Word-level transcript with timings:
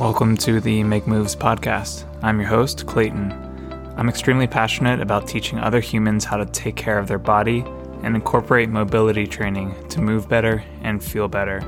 Welcome 0.00 0.38
to 0.38 0.62
the 0.62 0.82
Make 0.82 1.06
Moves 1.06 1.36
podcast. 1.36 2.06
I'm 2.22 2.40
your 2.40 2.48
host, 2.48 2.86
Clayton. 2.86 3.32
I'm 3.98 4.08
extremely 4.08 4.46
passionate 4.46 4.98
about 4.98 5.28
teaching 5.28 5.58
other 5.58 5.78
humans 5.78 6.24
how 6.24 6.38
to 6.38 6.46
take 6.46 6.74
care 6.74 6.98
of 6.98 7.06
their 7.06 7.18
body 7.18 7.66
and 8.02 8.16
incorporate 8.16 8.70
mobility 8.70 9.26
training 9.26 9.74
to 9.90 10.00
move 10.00 10.26
better 10.26 10.64
and 10.80 11.04
feel 11.04 11.28
better. 11.28 11.60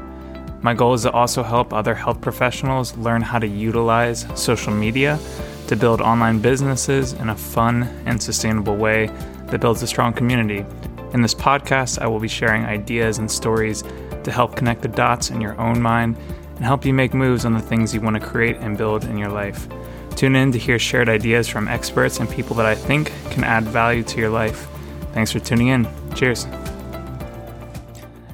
My 0.63 0.73
goal 0.73 0.95
is 0.95 1.03
to 1.03 1.11
also 1.11 1.43
help 1.43 1.75
other 1.75 1.95
health 1.95 2.23
professionals 2.23 2.97
learn 2.97 3.21
how 3.21 3.39
to 3.39 3.47
utilize 3.47 4.27
social 4.35 4.73
media 4.73 5.19
to 5.67 5.77
build 5.77 6.01
online 6.01 6.39
businesses 6.39 7.13
in 7.13 7.29
a 7.29 7.37
fun 7.37 7.83
and 8.07 8.21
sustainable 8.21 8.77
way 8.77 9.09
that 9.49 9.61
builds 9.61 9.83
a 9.83 9.87
strong 9.87 10.15
community. 10.15 10.65
In 11.13 11.21
this 11.21 11.35
podcast, 11.35 11.99
I 11.99 12.07
will 12.07 12.19
be 12.19 12.29
sharing 12.29 12.65
ideas 12.65 13.19
and 13.19 13.31
stories 13.31 13.85
to 14.25 14.33
help 14.33 14.57
connect 14.57 14.81
the 14.81 14.89
dots 14.89 15.29
in 15.29 15.43
your 15.43 15.61
own 15.61 15.83
mind 15.83 16.17
and 16.57 16.65
help 16.65 16.85
you 16.85 16.95
make 16.95 17.15
moves 17.15 17.45
on 17.45 17.53
the 17.53 17.61
things 17.61 17.95
you 17.95 18.01
want 18.01 18.15
to 18.15 18.27
create 18.27 18.57
and 18.57 18.79
build 18.79 19.05
in 19.05 19.19
your 19.19 19.31
life. 19.31 19.69
Tune 20.17 20.37
in 20.37 20.53
to 20.53 20.59
hear 20.59 20.79
shared 20.79 21.09
ideas 21.09 21.49
from 21.49 21.69
experts 21.69 22.21
and 22.21 22.31
people 22.31 22.55
that 22.57 22.67
I 22.67 22.75
think 22.75 23.13
can 23.31 23.45
add 23.45 23.65
value 23.65 24.03
to 24.05 24.19
your 24.19 24.31
life. 24.31 24.69
Thanks 25.13 25.33
for 25.33 25.39
tuning 25.39 25.69
in. 25.69 25.89
Cheers. 26.15 26.47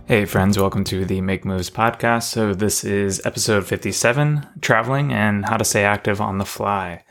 Hey, 0.09 0.25
friends, 0.25 0.59
welcome 0.59 0.85
to 0.85 1.05
the 1.05 1.21
Make 1.21 1.45
Moves 1.45 1.69
podcast. 1.69 2.25
So, 2.25 2.55
this 2.55 2.83
is 2.83 3.21
episode 3.27 3.67
57 3.67 4.47
traveling 4.63 5.13
and 5.13 5.45
how 5.45 5.59
to 5.59 5.65
stay 5.65 5.85
active 5.85 6.21
on 6.21 6.39
the 6.39 6.47
fly. 6.47 7.05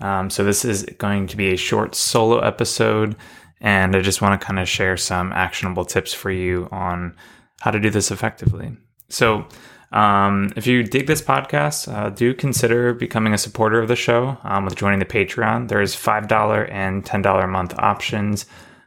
Um, 0.00 0.30
so, 0.30 0.44
this 0.44 0.64
is 0.64 0.84
going 0.98 1.26
to 1.26 1.36
be 1.36 1.52
a 1.52 1.56
short 1.56 1.96
solo 1.96 2.38
episode, 2.38 3.16
and 3.60 3.96
I 3.96 4.02
just 4.02 4.22
want 4.22 4.40
to 4.40 4.46
kind 4.46 4.60
of 4.60 4.68
share 4.68 4.96
some 4.96 5.32
actionable 5.32 5.84
tips 5.84 6.14
for 6.14 6.30
you 6.30 6.68
on 6.70 7.16
how 7.60 7.72
to 7.72 7.80
do 7.80 7.90
this 7.90 8.12
effectively. 8.12 8.76
So, 9.08 9.48
um, 9.94 10.52
if 10.56 10.66
you 10.66 10.82
dig 10.82 11.06
this 11.06 11.22
podcast, 11.22 11.86
uh, 11.90 12.10
do 12.10 12.34
consider 12.34 12.92
becoming 12.92 13.32
a 13.32 13.38
supporter 13.38 13.80
of 13.80 13.86
the 13.86 13.94
show 13.94 14.36
um, 14.42 14.64
with 14.64 14.74
joining 14.74 14.98
the 14.98 15.04
Patreon. 15.04 15.68
There's 15.68 15.94
$5 15.94 16.68
and 16.72 17.04
$10 17.04 17.44
a 17.44 17.46
month 17.46 17.74
options, 17.78 18.44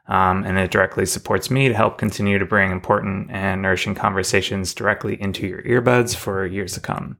um, 0.07 0.43
and 0.43 0.57
it 0.57 0.69
directly 0.69 1.05
supports 1.05 1.49
me 1.49 1.69
to 1.69 1.73
help 1.73 1.97
continue 1.97 2.37
to 2.37 2.45
bring 2.45 2.73
important 2.73 3.31
and 3.31 3.61
nourishing 3.61 3.95
conversations 3.95 4.73
directly 4.73 5.19
into 5.21 5.47
your 5.47 5.61
earbuds 5.61 6.13
for 6.13 6.45
years 6.45 6.73
to 6.73 6.81
come. 6.81 7.17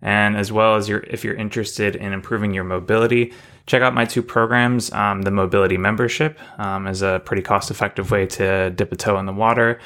And 0.00 0.36
as 0.36 0.50
well 0.50 0.74
as 0.74 0.88
your, 0.88 1.04
if 1.06 1.22
you're 1.22 1.36
interested 1.36 1.94
in 1.94 2.12
improving 2.12 2.52
your 2.52 2.64
mobility, 2.64 3.32
check 3.66 3.82
out 3.82 3.94
my 3.94 4.04
two 4.04 4.24
programs. 4.24 4.90
Um, 4.92 5.22
the 5.22 5.30
Mobility 5.30 5.76
Membership 5.76 6.40
um, 6.58 6.88
is 6.88 7.02
a 7.02 7.22
pretty 7.24 7.42
cost 7.42 7.70
effective 7.70 8.10
way 8.10 8.26
to 8.26 8.70
dip 8.70 8.90
a 8.90 8.96
toe 8.96 9.16
in 9.18 9.26
the 9.26 9.32
water 9.32 9.78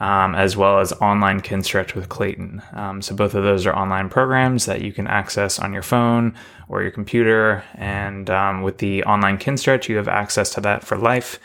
um, 0.00 0.34
as 0.34 0.56
well 0.56 0.80
as 0.80 0.92
online 0.94 1.40
Kinstretch 1.40 1.94
with 1.94 2.08
Clayton. 2.08 2.62
Um, 2.72 3.02
so 3.02 3.14
both 3.14 3.34
of 3.34 3.44
those 3.44 3.66
are 3.66 3.76
online 3.76 4.08
programs 4.08 4.64
that 4.66 4.80
you 4.80 4.92
can 4.92 5.06
access 5.06 5.58
on 5.58 5.72
your 5.72 5.82
phone 5.82 6.34
or 6.68 6.82
your 6.82 6.90
computer. 6.90 7.62
And 7.74 8.28
um, 8.30 8.62
with 8.62 8.78
the 8.78 9.04
online 9.04 9.38
Kinstretch, 9.38 9.88
you 9.88 9.96
have 9.96 10.08
access 10.08 10.50
to 10.54 10.60
that 10.62 10.84
for 10.84 10.96
life. 10.96 11.38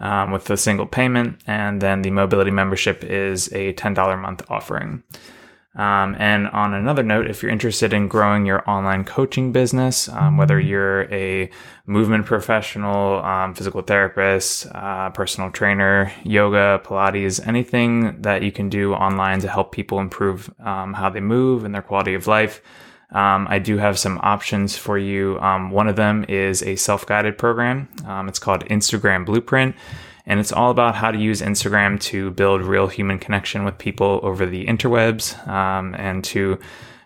Um, 0.00 0.30
with 0.30 0.48
a 0.48 0.56
single 0.56 0.86
payment, 0.86 1.40
and 1.44 1.80
then 1.80 2.02
the 2.02 2.12
mobility 2.12 2.52
membership 2.52 3.02
is 3.02 3.48
a 3.48 3.72
$10 3.72 4.14
a 4.14 4.16
month 4.16 4.48
offering. 4.48 5.02
Um, 5.78 6.16
and 6.18 6.48
on 6.48 6.74
another 6.74 7.04
note, 7.04 7.30
if 7.30 7.40
you're 7.40 7.52
interested 7.52 7.92
in 7.92 8.08
growing 8.08 8.44
your 8.44 8.68
online 8.68 9.04
coaching 9.04 9.52
business, 9.52 10.08
um, 10.08 10.36
whether 10.36 10.58
you're 10.58 11.02
a 11.14 11.48
movement 11.86 12.26
professional, 12.26 13.24
um, 13.24 13.54
physical 13.54 13.82
therapist, 13.82 14.66
uh, 14.74 15.10
personal 15.10 15.52
trainer, 15.52 16.12
yoga, 16.24 16.82
Pilates, 16.84 17.46
anything 17.46 18.20
that 18.22 18.42
you 18.42 18.50
can 18.50 18.68
do 18.68 18.92
online 18.92 19.38
to 19.40 19.48
help 19.48 19.70
people 19.70 20.00
improve 20.00 20.52
um, 20.58 20.94
how 20.94 21.08
they 21.08 21.20
move 21.20 21.64
and 21.64 21.72
their 21.72 21.82
quality 21.82 22.14
of 22.14 22.26
life, 22.26 22.60
um, 23.12 23.46
I 23.48 23.60
do 23.60 23.78
have 23.78 24.00
some 24.00 24.18
options 24.22 24.76
for 24.76 24.98
you. 24.98 25.38
Um, 25.38 25.70
one 25.70 25.86
of 25.86 25.94
them 25.94 26.24
is 26.28 26.60
a 26.64 26.74
self 26.74 27.06
guided 27.06 27.38
program, 27.38 27.88
it's 28.28 28.40
called 28.40 28.64
Instagram 28.64 29.24
Blueprint. 29.24 29.76
And 30.28 30.38
it's 30.38 30.52
all 30.52 30.70
about 30.70 30.94
how 30.94 31.10
to 31.10 31.18
use 31.18 31.40
Instagram 31.40 31.98
to 32.02 32.30
build 32.30 32.62
real 32.62 32.86
human 32.86 33.18
connection 33.18 33.64
with 33.64 33.78
people 33.78 34.20
over 34.22 34.46
the 34.46 34.66
interwebs 34.66 35.46
um, 35.48 35.94
and 35.98 36.22
to 36.24 36.60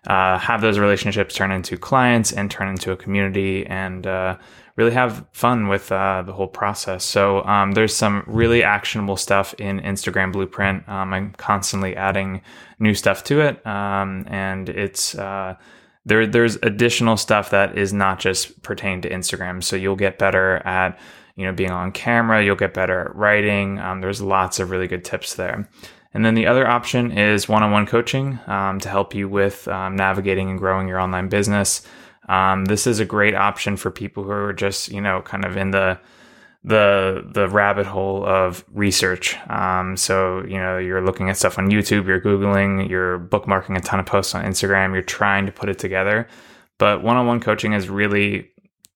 uh, 0.08 0.36
have 0.38 0.60
those 0.60 0.78
relationships 0.78 1.34
turn 1.34 1.52
into 1.52 1.78
clients 1.78 2.32
and 2.32 2.50
turn 2.50 2.68
into 2.68 2.90
a 2.90 2.96
community 2.96 3.64
and 3.66 4.06
uh, 4.06 4.36
really 4.76 4.90
have 4.90 5.24
fun 5.32 5.68
with 5.68 5.92
uh, 5.92 6.22
the 6.22 6.32
whole 6.32 6.48
process. 6.48 7.04
So 7.04 7.44
um, 7.44 7.72
there's 7.72 7.94
some 7.94 8.24
really 8.26 8.64
actionable 8.64 9.16
stuff 9.16 9.54
in 9.54 9.80
Instagram 9.80 10.32
Blueprint. 10.32 10.88
Um, 10.88 11.12
I'm 11.12 11.32
constantly 11.34 11.94
adding 11.94 12.42
new 12.80 12.94
stuff 12.94 13.22
to 13.24 13.40
it, 13.40 13.64
um, 13.64 14.26
and 14.28 14.68
it's 14.68 15.14
uh, 15.14 15.56
there. 16.04 16.26
There's 16.26 16.56
additional 16.62 17.16
stuff 17.16 17.50
that 17.50 17.78
is 17.78 17.92
not 17.92 18.18
just 18.18 18.62
pertained 18.62 19.04
to 19.04 19.10
Instagram. 19.10 19.62
So 19.62 19.76
you'll 19.76 19.94
get 19.94 20.18
better 20.18 20.56
at 20.66 20.98
you 21.36 21.44
know, 21.44 21.52
being 21.52 21.70
on 21.70 21.92
camera, 21.92 22.44
you'll 22.44 22.56
get 22.56 22.74
better 22.74 23.00
at 23.00 23.16
writing. 23.16 23.78
Um, 23.78 24.00
there's 24.00 24.20
lots 24.20 24.60
of 24.60 24.70
really 24.70 24.86
good 24.86 25.04
tips 25.04 25.34
there. 25.34 25.68
And 26.14 26.24
then 26.24 26.34
the 26.34 26.46
other 26.46 26.66
option 26.66 27.16
is 27.16 27.48
one 27.48 27.62
on 27.62 27.70
one 27.70 27.86
coaching 27.86 28.38
um, 28.46 28.78
to 28.80 28.88
help 28.88 29.14
you 29.14 29.28
with 29.28 29.66
um, 29.68 29.96
navigating 29.96 30.50
and 30.50 30.58
growing 30.58 30.86
your 30.86 31.00
online 31.00 31.28
business. 31.28 31.86
Um, 32.28 32.66
this 32.66 32.86
is 32.86 33.00
a 33.00 33.04
great 33.04 33.34
option 33.34 33.76
for 33.76 33.90
people 33.90 34.22
who 34.22 34.30
are 34.30 34.52
just, 34.52 34.90
you 34.90 35.00
know, 35.00 35.22
kind 35.22 35.44
of 35.44 35.56
in 35.56 35.70
the 35.70 35.98
the 36.64 37.28
the 37.34 37.48
rabbit 37.48 37.86
hole 37.86 38.24
of 38.24 38.64
research. 38.72 39.36
Um, 39.48 39.96
so 39.96 40.44
you 40.44 40.58
know 40.58 40.78
you're 40.78 41.04
looking 41.04 41.28
at 41.28 41.36
stuff 41.36 41.58
on 41.58 41.70
YouTube, 41.70 42.06
you're 42.06 42.20
googling, 42.20 42.88
you're 42.88 43.18
bookmarking 43.18 43.76
a 43.76 43.80
ton 43.80 43.98
of 43.98 44.06
posts 44.06 44.34
on 44.34 44.44
Instagram, 44.44 44.92
you're 44.92 45.02
trying 45.02 45.46
to 45.46 45.52
put 45.52 45.68
it 45.68 45.78
together. 45.78 46.28
But 46.78 47.02
one-on-one 47.02 47.40
coaching 47.40 47.72
is 47.72 47.88
really 47.88 48.51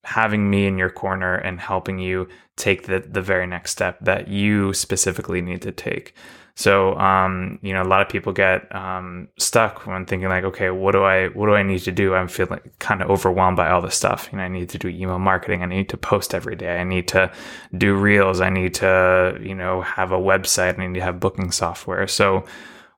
having 0.06 0.48
me 0.48 0.66
in 0.66 0.78
your 0.78 0.88
corner 0.88 1.34
and 1.34 1.58
helping 1.58 1.98
you 1.98 2.28
take 2.54 2.86
the, 2.86 3.00
the 3.00 3.20
very 3.20 3.46
next 3.46 3.72
step 3.72 3.98
that 4.00 4.28
you 4.28 4.72
specifically 4.72 5.42
need 5.42 5.60
to 5.62 5.72
take. 5.72 6.14
So, 6.54 6.96
um, 6.96 7.58
you 7.60 7.74
know, 7.74 7.82
a 7.82 7.84
lot 7.84 8.00
of 8.00 8.08
people 8.08 8.32
get 8.32 8.74
um, 8.74 9.28
stuck 9.36 9.84
when 9.86 10.06
thinking 10.06 10.28
like, 10.28 10.44
okay, 10.44 10.70
what 10.70 10.92
do 10.92 11.02
I, 11.02 11.26
what 11.28 11.46
do 11.46 11.54
I 11.54 11.62
need 11.62 11.80
to 11.80 11.92
do? 11.92 12.14
I'm 12.14 12.28
feeling 12.28 12.60
kind 12.78 13.02
of 13.02 13.10
overwhelmed 13.10 13.58
by 13.58 13.68
all 13.68 13.82
this 13.82 13.96
stuff. 13.96 14.28
You 14.32 14.38
know, 14.38 14.44
I 14.44 14.48
need 14.48 14.70
to 14.70 14.78
do 14.78 14.88
email 14.88 15.18
marketing. 15.18 15.62
I 15.62 15.66
need 15.66 15.90
to 15.90 15.98
post 15.98 16.34
every 16.34 16.56
day. 16.56 16.78
I 16.78 16.84
need 16.84 17.08
to 17.08 17.30
do 17.76 17.94
reels. 17.94 18.40
I 18.40 18.48
need 18.48 18.72
to, 18.74 19.38
you 19.42 19.54
know, 19.54 19.82
have 19.82 20.12
a 20.12 20.18
website. 20.18 20.78
I 20.78 20.86
need 20.86 20.94
to 20.94 21.04
have 21.04 21.20
booking 21.20 21.50
software. 21.50 22.06
So, 22.06 22.46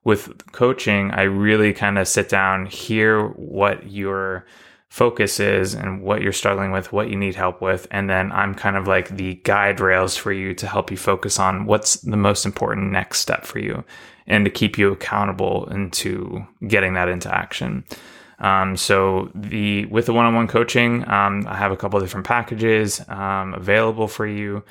with 0.05 0.51
coaching, 0.53 1.11
I 1.11 1.23
really 1.23 1.73
kind 1.73 1.97
of 1.97 2.07
sit 2.07 2.29
down, 2.29 2.65
hear 2.65 3.27
what 3.27 3.91
your 3.91 4.45
focus 4.89 5.39
is 5.39 5.75
and 5.75 6.01
what 6.01 6.21
you're 6.21 6.33
struggling 6.33 6.71
with, 6.71 6.91
what 6.91 7.09
you 7.09 7.15
need 7.15 7.35
help 7.35 7.61
with. 7.61 7.87
And 7.91 8.09
then 8.09 8.31
I'm 8.31 8.55
kind 8.55 8.75
of 8.75 8.87
like 8.87 9.09
the 9.09 9.35
guide 9.43 9.79
rails 9.79 10.17
for 10.17 10.31
you 10.31 10.53
to 10.55 10.67
help 10.67 10.89
you 10.89 10.97
focus 10.97 11.39
on 11.39 11.65
what's 11.65 11.97
the 11.97 12.17
most 12.17 12.45
important 12.45 12.91
next 12.91 13.19
step 13.19 13.45
for 13.45 13.59
you 13.59 13.83
and 14.25 14.45
to 14.45 14.51
keep 14.51 14.77
you 14.77 14.91
accountable 14.91 15.67
into 15.69 16.45
getting 16.67 16.93
that 16.93 17.07
into 17.07 17.33
action. 17.33 17.83
Um, 18.39 18.77
so 18.77 19.29
the 19.35 19.85
with 19.87 20.05
the 20.05 20.13
one-on-one 20.13 20.47
coaching, 20.47 21.07
um, 21.09 21.45
I 21.47 21.57
have 21.57 21.71
a 21.71 21.77
couple 21.77 21.99
different 21.99 22.25
packages 22.25 23.01
um, 23.09 23.53
available 23.53 24.07
for 24.07 24.25
you, 24.25 24.63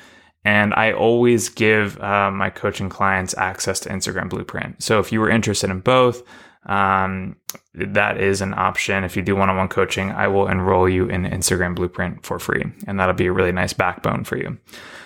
and 0.43 0.73
I 0.73 0.91
always 0.91 1.49
give 1.49 1.99
uh, 2.01 2.31
my 2.31 2.49
coaching 2.49 2.89
clients 2.89 3.37
access 3.37 3.79
to 3.81 3.89
Instagram 3.89 4.29
Blueprint. 4.29 4.81
So 4.81 4.99
if 4.99 5.11
you 5.11 5.19
were 5.19 5.29
interested 5.29 5.69
in 5.69 5.81
both, 5.81 6.23
um, 6.65 7.37
that 7.73 8.17
is 8.17 8.41
an 8.41 8.53
option. 8.53 9.03
If 9.03 9.15
you 9.15 9.21
do 9.21 9.35
one 9.35 9.49
on 9.49 9.57
one 9.57 9.69
coaching, 9.69 10.11
I 10.11 10.27
will 10.27 10.47
enroll 10.47 10.89
you 10.89 11.07
in 11.07 11.23
Instagram 11.23 11.75
Blueprint 11.75 12.25
for 12.25 12.39
free, 12.39 12.65
and 12.85 12.99
that'll 12.99 13.15
be 13.15 13.27
a 13.27 13.31
really 13.31 13.51
nice 13.51 13.73
backbone 13.73 14.23
for 14.23 14.37
you. 14.37 14.57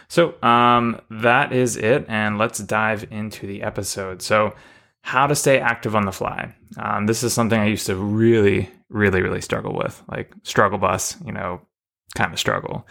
So, 0.07 0.41
um, 0.43 0.99
that 1.09 1.53
is 1.53 1.77
it, 1.77 2.05
and 2.07 2.37
let's 2.37 2.59
dive 2.59 3.05
into 3.11 3.47
the 3.47 3.63
episode. 3.63 4.21
So, 4.21 4.53
how 5.01 5.27
to 5.27 5.35
stay 5.35 5.59
active 5.59 5.95
on 5.95 6.05
the 6.05 6.11
fly. 6.11 6.55
Um, 6.77 7.07
this 7.07 7.23
is 7.23 7.33
something 7.33 7.59
I 7.59 7.67
used 7.67 7.87
to 7.87 7.95
really, 7.95 8.69
really, 8.89 9.21
really 9.21 9.41
struggle 9.41 9.73
with, 9.75 10.01
like 10.09 10.33
struggle 10.43 10.77
bus, 10.77 11.17
you 11.25 11.33
know, 11.33 11.61
kind 12.15 12.31
of 12.33 12.39
struggle. 12.39 12.87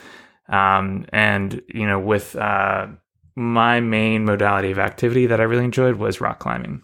Um, 0.49 1.07
and, 1.11 1.63
you 1.69 1.87
know, 1.87 1.99
with 1.99 2.37
uh, 2.37 2.89
my 3.35 3.81
main 3.81 4.25
modality 4.25 4.71
of 4.71 4.79
activity 4.79 5.27
that 5.27 5.41
I 5.41 5.45
really 5.45 5.65
enjoyed 5.65 5.97
was 5.97 6.21
rock 6.21 6.39
climbing. 6.39 6.83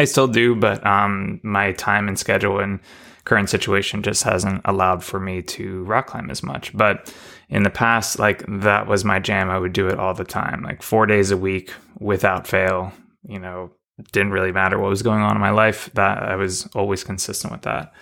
I 0.00 0.04
still 0.04 0.28
do, 0.28 0.54
but 0.54 0.84
um, 0.86 1.40
my 1.42 1.72
time 1.72 2.08
and 2.08 2.18
schedule 2.18 2.58
and 2.58 2.80
current 3.24 3.50
situation 3.50 4.02
just 4.02 4.22
hasn't 4.22 4.62
allowed 4.64 5.04
for 5.04 5.20
me 5.20 5.42
to 5.42 5.84
rock 5.84 6.06
climb 6.06 6.30
as 6.30 6.42
much. 6.42 6.74
But 6.74 7.14
in 7.50 7.64
the 7.64 7.70
past, 7.70 8.18
like 8.18 8.42
that 8.48 8.86
was 8.86 9.04
my 9.04 9.18
jam. 9.18 9.50
I 9.50 9.58
would 9.58 9.74
do 9.74 9.88
it 9.88 9.98
all 9.98 10.14
the 10.14 10.24
time, 10.24 10.62
like 10.62 10.82
four 10.82 11.04
days 11.04 11.30
a 11.30 11.36
week 11.36 11.74
without 11.98 12.46
fail. 12.46 12.94
You 13.28 13.38
know, 13.38 13.72
didn't 14.12 14.32
really 14.32 14.52
matter 14.52 14.78
what 14.78 14.88
was 14.88 15.02
going 15.02 15.20
on 15.20 15.36
in 15.36 15.40
my 15.40 15.50
life. 15.50 15.90
That 15.92 16.22
I 16.22 16.36
was 16.36 16.66
always 16.74 17.04
consistent 17.04 17.52
with 17.52 17.62
that. 17.62 17.92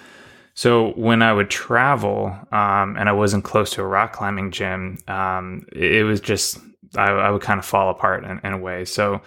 So 0.55 0.91
when 0.93 1.21
I 1.21 1.33
would 1.33 1.51
travel 1.51 2.27
um, 2.53 2.97
and 2.97 3.09
I 3.09 3.13
wasn't 3.13 3.43
close 3.43 3.71
to 3.71 3.83
a 3.83 3.87
rock 3.87 4.13
climbing 4.13 4.53
gym, 4.53 4.99
um, 5.09 5.67
it, 5.73 6.05
was 6.05 6.21
just 6.21 6.59
I, 6.97 7.11
I, 7.11 7.31
would 7.31 7.43
kind 7.43 7.59
of 7.59 7.65
fall 7.65 7.91
apart 7.91 8.25
in, 8.25 8.41
in 8.43 8.53
a 8.53 8.59
way. 8.59 8.85
So 8.85 9.21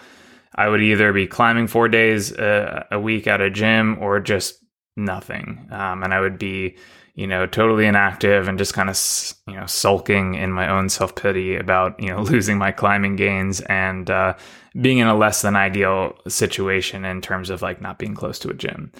I 0.54 0.68
would 0.68 0.82
either 0.82 1.12
be 1.12 1.26
climbing 1.26 1.66
four 1.66 1.88
days 1.88 2.32
a, 2.32 2.86
a 2.90 3.00
week 3.00 3.26
at 3.26 3.40
a 3.40 3.50
gym 3.50 3.98
or 4.00 4.20
just 4.20 4.62
nothing. 4.96 5.66
Um, 5.70 6.02
and 6.02 6.12
I 6.12 6.20
would 6.20 6.38
be, 6.38 6.76
you 7.14 7.26
know, 7.26 7.46
totally 7.46 7.86
inactive 7.86 8.48
and 8.48 8.58
just 8.58 8.74
kind 8.74 8.90
of, 8.90 8.98
you 9.46 9.54
know, 9.54 9.66
sulking 9.66 10.34
in 10.34 10.52
my 10.52 10.68
own 10.68 10.88
self 10.88 11.14
pity 11.14 11.56
about, 11.56 11.98
you 12.00 12.10
know, 12.10 12.22
losing 12.22 12.58
my 12.58 12.72
climbing 12.72 13.16
gains 13.16 13.60
and 13.62 14.10
uh, 14.10 14.34
being 14.80 14.98
in 14.98 15.06
a 15.06 15.16
less 15.16 15.42
than 15.42 15.56
ideal 15.56 16.16
situation 16.28 17.04
in 17.04 17.20
terms 17.20 17.50
of 17.50 17.62
like 17.62 17.80
not 17.80 17.98
being 17.98 18.14
close 18.14 18.38
to 18.40 18.50
a 18.50 18.54
gym. 18.54 18.92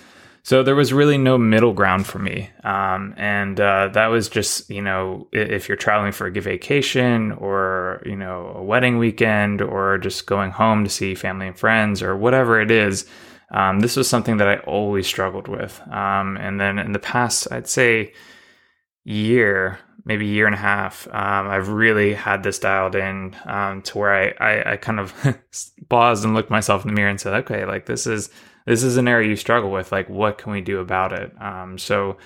So 0.45 0.65
there 0.65 0.75
was 0.75 0.93
really 0.93 1.19
no 1.19 1.39
middle 1.39 1.73
ground 1.73 2.05
for 2.05 2.19
me. 2.19 2.51
Um, 2.65 3.15
and 3.17 3.61
uh, 3.61 3.89
that 3.93 4.09
was 4.09 4.29
just, 4.29 4.69
you 4.69 4.83
know, 4.83 5.29
if 5.31 5.69
you're 5.69 5.77
traveling 5.77 6.11
for 6.11 6.27
a 6.27 6.33
vacation 6.33 7.31
or, 7.33 8.03
you 8.05 8.17
know, 8.17 8.53
a 8.57 8.63
wedding 8.63 8.99
weekend 8.99 9.63
or 9.63 9.99
just 9.99 10.27
going 10.27 10.51
home 10.51 10.83
to 10.83 10.91
see 10.91 11.15
family 11.15 11.47
and 11.47 11.57
friends 11.57 12.03
or 12.03 12.17
whatever 12.17 12.61
it 12.61 12.73
is, 12.73 13.07
um, 13.53 13.81
this 13.81 13.97
was 13.97 14.09
something 14.09 14.39
that 14.39 14.49
I 14.49 14.57
always 14.59 15.07
struggled 15.07 15.47
with. 15.47 15.81
Um, 15.89 16.37
and 16.39 16.61
then 16.61 16.81
in 16.81 16.91
the 16.91 16.99
past, 16.99 17.47
I'd 17.53 17.69
say 17.69 18.13
year, 19.05 19.79
maybe 20.05 20.27
year 20.27 20.47
and 20.47 20.57
a 20.57 20.59
half, 20.59 21.07
um, 21.09 21.49
I've 21.49 21.69
really 21.69 22.15
had 22.15 22.43
this 22.43 22.59
dialed 22.59 22.97
in 22.97 23.37
um, 23.45 23.83
to 23.83 23.99
where 23.99 24.13
I, 24.13 24.55
I, 24.55 24.73
I 24.73 24.77
kind 24.77 24.99
of 24.99 25.15
paused 25.89 26.25
and 26.25 26.35
looked 26.35 26.51
myself 26.51 26.83
in 26.83 26.89
the 26.89 26.95
mirror 26.95 27.11
and 27.11 27.21
said, 27.21 27.35
okay, 27.45 27.65
like 27.65 27.87
this 27.87 28.09
is 28.09 28.29
this 28.67 28.83
is 28.83 28.97
an 28.97 29.09
area 29.09 29.29
you 29.29 29.37
struggle 29.37 29.71
with. 29.71 29.93
Like, 29.93 30.09
what 30.09 30.39
can 30.39 30.53
we 30.53 30.61
do 30.61 30.81
about 30.81 31.13
it? 31.13 31.33
Um, 31.41 31.79
so 31.79 32.17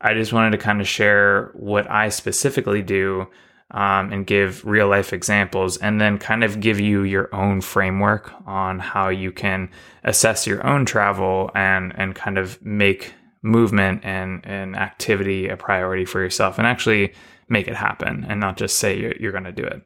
I 0.00 0.14
just 0.14 0.32
wanted 0.32 0.52
to 0.52 0.58
kind 0.58 0.80
of 0.80 0.88
share 0.88 1.50
what 1.54 1.90
I 1.90 2.08
specifically 2.08 2.82
do 2.82 3.28
um, 3.70 4.12
and 4.12 4.26
give 4.26 4.64
real 4.64 4.88
life 4.88 5.12
examples, 5.12 5.76
and 5.76 6.00
then 6.00 6.18
kind 6.18 6.42
of 6.42 6.60
give 6.60 6.80
you 6.80 7.02
your 7.02 7.32
own 7.34 7.60
framework 7.60 8.32
on 8.46 8.78
how 8.80 9.10
you 9.10 9.30
can 9.30 9.70
assess 10.02 10.46
your 10.46 10.66
own 10.66 10.84
travel 10.84 11.50
and 11.54 11.92
and 11.96 12.14
kind 12.14 12.36
of 12.36 12.60
make 12.64 13.14
movement 13.42 14.00
and 14.04 14.44
and 14.44 14.74
activity 14.74 15.48
a 15.48 15.56
priority 15.56 16.04
for 16.04 16.20
yourself, 16.20 16.58
and 16.58 16.66
actually 16.66 17.12
make 17.48 17.68
it 17.68 17.76
happen, 17.76 18.24
and 18.28 18.40
not 18.40 18.56
just 18.56 18.78
say 18.78 18.98
you're, 18.98 19.14
you're 19.20 19.32
going 19.32 19.44
to 19.44 19.52
do 19.52 19.64
it. 19.64 19.82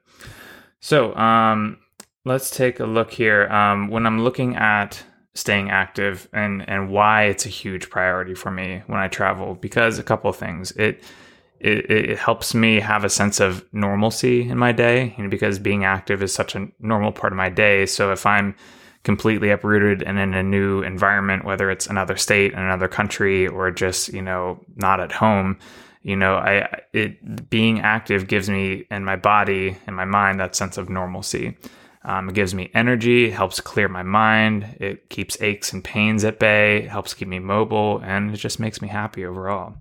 So 0.81 1.15
um, 1.17 1.79
let's 2.25 2.51
take 2.51 2.81
a 2.81 2.87
look 2.87 3.11
here. 3.13 3.49
Um, 3.49 3.89
when 3.89 4.07
I'm 4.07 4.23
looking 4.23 4.57
at 4.57 5.03
staying 5.35 5.71
active 5.71 6.29
and 6.33 6.69
and 6.69 6.91
why 6.91 7.25
it's 7.25 7.45
a 7.45 7.49
huge 7.49 7.91
priority 7.91 8.35
for 8.35 8.51
me 8.51 8.83
when 8.87 9.01
I 9.01 9.09
travel 9.09 9.55
because 9.55 9.99
a 9.99 10.05
couple 10.05 10.31
of 10.31 10.37
things. 10.37 10.71
It 10.73 11.03
it, 11.61 11.91
it 11.91 12.19
helps 12.19 12.55
me 12.55 12.81
have 12.81 13.05
a 13.05 13.09
sense 13.09 13.41
of 13.41 13.65
normalcy 13.73 14.49
in 14.49 14.59
my 14.59 14.73
day 14.73 15.15
you 15.17 15.25
know, 15.25 15.31
because 15.31 15.59
being 15.59 15.85
active 15.85 16.23
is 16.23 16.35
such 16.35 16.55
a 16.55 16.69
normal 16.79 17.11
part 17.11 17.33
of 17.33 17.37
my 17.39 17.49
day. 17.49 17.87
So 17.87 18.13
if 18.13 18.27
I'm 18.27 18.55
completely 19.05 19.51
uprooted 19.51 20.03
and 20.03 20.19
in 20.19 20.35
a 20.35 20.43
new 20.43 20.83
environment 20.83 21.45
whether 21.45 21.71
it's 21.71 21.87
another 21.87 22.17
state 22.17 22.55
another 22.55 22.89
country 22.89 23.47
or 23.47 23.71
just 23.71 24.09
you 24.09 24.23
know 24.23 24.59
not 24.77 24.99
at 24.99 25.13
home 25.13 25.59
you 26.03 26.17
know 26.17 26.37
I 26.37 26.81
it 26.95 27.51
being 27.51 27.81
active 27.81 28.27
gives 28.27 28.49
me 28.49 28.87
and 28.91 29.05
my 29.05 29.17
body 29.17 29.77
and 29.87 29.95
my 29.95 30.07
mind 30.07 30.41
that 30.41 30.57
sense 30.57 30.79
of 30.79 30.89
normalcy 30.89 31.55
um, 32.05 32.29
it 32.29 32.35
gives 32.35 32.55
me 32.55 32.71
energy, 32.75 33.31
helps 33.31 33.61
clear 33.61 33.89
my 33.89 34.03
mind, 34.03 34.77
it 34.79 35.09
keeps 35.09 35.41
aches 35.41 35.73
and 35.73 35.83
pains 35.83 36.25
at 36.25 36.39
bay, 36.39 36.83
helps 36.83 37.15
keep 37.15 37.29
me 37.29 37.39
mobile, 37.39 38.01
and 38.05 38.33
it 38.33 38.37
just 38.37 38.61
makes 38.61 38.83
me 38.83 38.89
happy 38.89 39.25
overall. 39.25 39.75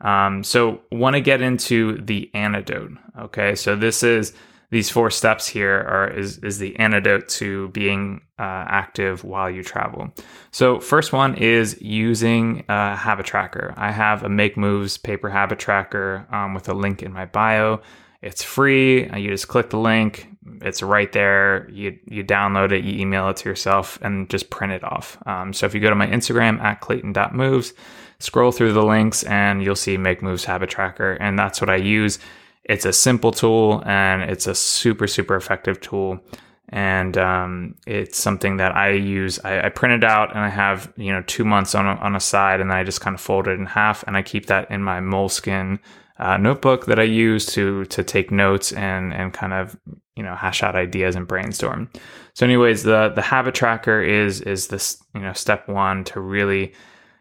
Um, 0.00 0.42
so, 0.42 0.80
want 0.90 1.14
to 1.14 1.20
get 1.20 1.42
into 1.42 1.98
the 1.98 2.30
antidote. 2.34 2.92
Okay, 3.18 3.54
so 3.54 3.76
this 3.76 4.02
is 4.02 4.32
these 4.70 4.88
four 4.88 5.10
steps 5.10 5.46
here 5.46 5.86
are 5.86 6.08
is 6.08 6.38
is 6.38 6.58
the 6.58 6.74
antidote 6.76 7.28
to 7.28 7.68
being 7.68 8.22
uh, 8.38 8.64
active 8.66 9.22
while 9.22 9.50
you 9.50 9.62
travel. 9.62 10.10
So, 10.50 10.80
first 10.80 11.12
one 11.12 11.34
is 11.34 11.80
using 11.80 12.64
a 12.68 12.96
habit 12.96 13.26
tracker. 13.26 13.74
I 13.76 13.92
have 13.92 14.24
a 14.24 14.28
Make 14.28 14.56
Moves 14.56 14.96
paper 14.96 15.28
habit 15.28 15.58
tracker 15.58 16.26
um, 16.32 16.54
with 16.54 16.68
a 16.68 16.74
link 16.74 17.02
in 17.02 17.12
my 17.12 17.26
bio. 17.26 17.82
It's 18.22 18.42
free. 18.42 19.08
You 19.14 19.30
just 19.30 19.48
click 19.48 19.70
the 19.70 19.78
link. 19.78 20.31
It's 20.60 20.82
right 20.82 21.10
there. 21.12 21.68
You 21.70 21.98
you 22.06 22.24
download 22.24 22.72
it, 22.72 22.84
you 22.84 23.00
email 23.00 23.28
it 23.28 23.36
to 23.38 23.48
yourself, 23.48 23.98
and 24.02 24.28
just 24.28 24.50
print 24.50 24.72
it 24.72 24.82
off. 24.84 25.16
Um, 25.26 25.52
so 25.52 25.66
if 25.66 25.74
you 25.74 25.80
go 25.80 25.90
to 25.90 25.94
my 25.94 26.06
Instagram 26.06 26.60
at 26.60 26.80
clayton.moves, 26.80 27.74
scroll 28.18 28.52
through 28.52 28.72
the 28.72 28.84
links, 28.84 29.22
and 29.24 29.62
you'll 29.62 29.76
see 29.76 29.96
Make 29.96 30.22
Moves 30.22 30.44
Habit 30.44 30.70
Tracker, 30.70 31.12
and 31.12 31.38
that's 31.38 31.60
what 31.60 31.70
I 31.70 31.76
use. 31.76 32.18
It's 32.64 32.84
a 32.84 32.92
simple 32.92 33.32
tool, 33.32 33.82
and 33.86 34.22
it's 34.22 34.46
a 34.46 34.54
super 34.54 35.06
super 35.06 35.36
effective 35.36 35.80
tool 35.80 36.20
and 36.72 37.18
um, 37.18 37.74
it's 37.86 38.18
something 38.18 38.56
that 38.56 38.74
I 38.74 38.92
use. 38.92 39.38
I, 39.44 39.66
I, 39.66 39.68
print 39.68 40.02
it 40.02 40.08
out, 40.08 40.30
and 40.30 40.40
I 40.40 40.48
have 40.48 40.90
you 40.96 41.12
know 41.12 41.22
two 41.26 41.44
months 41.44 41.74
on 41.74 41.86
a, 41.86 41.96
on 41.96 42.16
a 42.16 42.20
side, 42.20 42.60
and 42.60 42.70
then 42.70 42.78
I 42.78 42.82
just 42.82 43.02
kind 43.02 43.14
of 43.14 43.20
fold 43.20 43.46
it 43.46 43.58
in 43.58 43.66
half, 43.66 44.02
and 44.06 44.16
I 44.16 44.22
keep 44.22 44.46
that 44.46 44.70
in 44.70 44.82
my 44.82 44.98
Moleskine 44.98 45.78
uh, 46.18 46.38
notebook 46.38 46.86
that 46.86 46.98
I 46.98 47.02
use 47.02 47.44
to 47.46 47.84
to 47.86 48.02
take 48.02 48.30
notes 48.30 48.72
and 48.72 49.12
and 49.12 49.34
kind 49.34 49.52
of 49.52 49.76
you 50.16 50.22
know 50.22 50.34
hash 50.34 50.62
out 50.62 50.76
ideas 50.76 51.16
and 51.16 51.26
brainstorm. 51.26 51.90
So, 52.34 52.46
anyways, 52.46 52.82
the 52.82 53.12
the 53.14 53.22
habit 53.22 53.54
tracker 53.54 54.02
is 54.02 54.40
is 54.40 54.68
this 54.68 55.02
you 55.14 55.20
know 55.20 55.32
step 55.32 55.68
one 55.68 56.04
to 56.04 56.20
really 56.20 56.74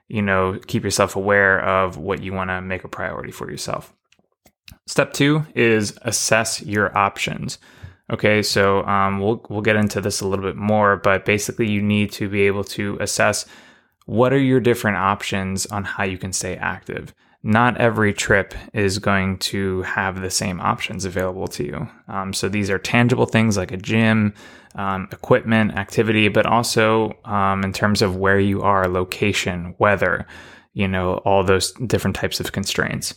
you 0.08 0.22
know 0.22 0.60
keep 0.68 0.84
yourself 0.84 1.16
aware 1.16 1.62
of 1.62 1.98
what 1.98 2.22
you 2.22 2.34
want 2.34 2.50
to 2.50 2.62
make 2.62 2.84
a 2.84 2.90
priority 2.90 3.32
for 3.32 3.50
yourself. 3.50 3.94
Step 4.88 5.14
two 5.14 5.46
is 5.56 5.98
assess 6.02 6.62
your 6.62 6.96
options. 6.98 7.60
Okay, 8.12 8.42
so 8.42 8.84
um, 8.86 9.20
we'll 9.20 9.46
we'll 9.50 9.62
get 9.62 9.78
into 9.78 10.02
this 10.02 10.20
a 10.20 10.28
little 10.28 10.44
bit 10.44 10.58
more, 10.58 10.98
but 10.98 11.24
basically, 11.24 11.70
you 11.70 11.82
need 11.82 12.12
to 12.14 12.28
be 12.28 12.42
able 12.42 12.66
to 12.66 12.98
assess 13.00 13.46
what 14.06 14.34
are 14.34 14.40
your 14.40 14.60
different 14.60 14.98
options 14.98 15.66
on 15.68 15.86
how 15.86 16.04
you 16.04 16.18
can 16.18 16.34
stay 16.34 16.58
active 16.58 17.14
not 17.44 17.78
every 17.78 18.14
trip 18.14 18.54
is 18.74 19.00
going 19.00 19.38
to 19.40 19.82
have 19.82 20.22
the 20.22 20.30
same 20.30 20.62
options 20.62 21.06
available 21.06 21.48
to 21.48 21.64
you. 21.64 21.90
Um, 22.08 22.34
so 22.34 22.48
these 22.48 22.70
are 22.70 22.78
tangible 22.78 23.26
things 23.26 23.58
like 23.58 23.72
a 23.72 23.78
gym, 23.78 24.34
um, 24.76 25.08
equipment, 25.12 25.76
activity, 25.76 26.28
but 26.28 26.46
also 26.46 27.18
um, 27.26 27.64
in 27.64 27.74
terms 27.74 28.02
of 28.02 28.16
where 28.16 28.40
you 28.40 28.62
are, 28.62 28.88
location, 28.88 29.76
weather, 29.80 30.28
you 30.74 30.88
know, 30.88 31.16
all 31.26 31.44
those 31.44 31.72
different 31.74 32.16
types 32.16 32.40
of 32.40 32.52
constraints. 32.52 33.16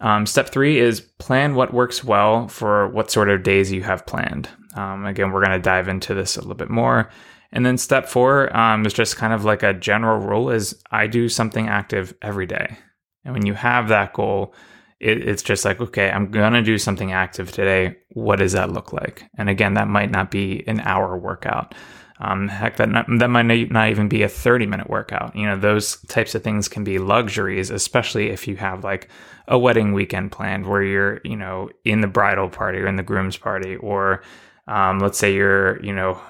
Um, 0.00 0.26
step 0.26 0.48
three 0.48 0.78
is 0.78 1.00
plan 1.18 1.54
what 1.54 1.74
works 1.74 2.02
well 2.02 2.48
for 2.48 2.88
what 2.88 3.10
sort 3.10 3.28
of 3.28 3.42
days 3.42 3.70
you 3.70 3.82
have 3.82 4.06
planned. 4.06 4.48
Um, 4.74 5.04
again, 5.04 5.30
we're 5.30 5.44
going 5.44 5.56
to 5.56 5.62
dive 5.62 5.88
into 5.88 6.14
this 6.14 6.36
a 6.36 6.40
little 6.40 6.54
bit 6.54 6.70
more. 6.70 7.10
And 7.52 7.66
then 7.66 7.78
step 7.78 8.08
four 8.08 8.54
um, 8.56 8.86
is 8.86 8.92
just 8.92 9.16
kind 9.16 9.32
of 9.32 9.44
like 9.44 9.62
a 9.62 9.74
general 9.74 10.20
rule 10.20 10.50
is 10.50 10.80
I 10.90 11.06
do 11.06 11.28
something 11.28 11.68
active 11.68 12.14
every 12.22 12.46
day. 12.46 12.78
And 13.24 13.34
when 13.34 13.46
you 13.46 13.54
have 13.54 13.88
that 13.88 14.12
goal, 14.12 14.54
it, 15.00 15.26
it's 15.26 15.42
just 15.42 15.64
like, 15.64 15.80
okay, 15.80 16.10
I'm 16.10 16.30
going 16.30 16.52
to 16.52 16.62
do 16.62 16.78
something 16.78 17.12
active 17.12 17.50
today. 17.52 17.96
What 18.10 18.36
does 18.36 18.52
that 18.52 18.70
look 18.70 18.92
like? 18.92 19.24
And 19.36 19.48
again, 19.48 19.74
that 19.74 19.88
might 19.88 20.10
not 20.10 20.30
be 20.30 20.62
an 20.66 20.80
hour 20.80 21.16
workout. 21.16 21.74
Um, 22.22 22.48
heck, 22.48 22.76
that 22.76 22.90
not, 22.90 23.06
that 23.18 23.28
might 23.28 23.70
not 23.70 23.88
even 23.88 24.08
be 24.08 24.22
a 24.22 24.28
30 24.28 24.66
minute 24.66 24.90
workout. 24.90 25.34
You 25.34 25.46
know, 25.46 25.56
those 25.56 25.96
types 26.02 26.34
of 26.34 26.42
things 26.42 26.68
can 26.68 26.84
be 26.84 26.98
luxuries, 26.98 27.70
especially 27.70 28.28
if 28.28 28.46
you 28.46 28.56
have 28.56 28.84
like 28.84 29.08
a 29.48 29.58
wedding 29.58 29.94
weekend 29.94 30.30
planned 30.30 30.66
where 30.66 30.82
you're, 30.82 31.20
you 31.24 31.36
know, 31.36 31.70
in 31.86 32.02
the 32.02 32.06
bridal 32.06 32.50
party 32.50 32.78
or 32.78 32.86
in 32.86 32.96
the 32.96 33.02
groom's 33.02 33.38
party, 33.38 33.76
or 33.76 34.22
um, 34.68 34.98
let's 34.98 35.16
say 35.18 35.32
you're, 35.32 35.82
you 35.82 35.94
know, 35.94 36.20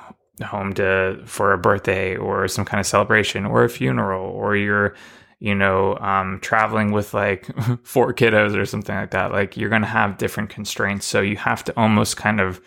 home 0.44 0.72
to 0.74 1.20
for 1.26 1.52
a 1.52 1.58
birthday 1.58 2.16
or 2.16 2.46
some 2.46 2.64
kind 2.64 2.78
of 2.78 2.86
celebration 2.86 3.44
or 3.44 3.64
a 3.64 3.68
funeral, 3.68 4.24
or 4.30 4.54
you're 4.54 4.94
you 5.40 5.54
know, 5.54 5.96
um, 5.96 6.38
traveling 6.40 6.92
with 6.92 7.14
like 7.14 7.46
four 7.82 8.12
kiddos 8.12 8.56
or 8.56 8.66
something 8.66 8.94
like 8.94 9.10
that, 9.10 9.32
like 9.32 9.56
you're 9.56 9.70
going 9.70 9.82
to 9.82 9.88
have 9.88 10.18
different 10.18 10.50
constraints. 10.50 11.06
So 11.06 11.20
you 11.22 11.36
have 11.36 11.64
to 11.64 11.72
almost 11.76 12.16
kind 12.16 12.40
of 12.40 12.60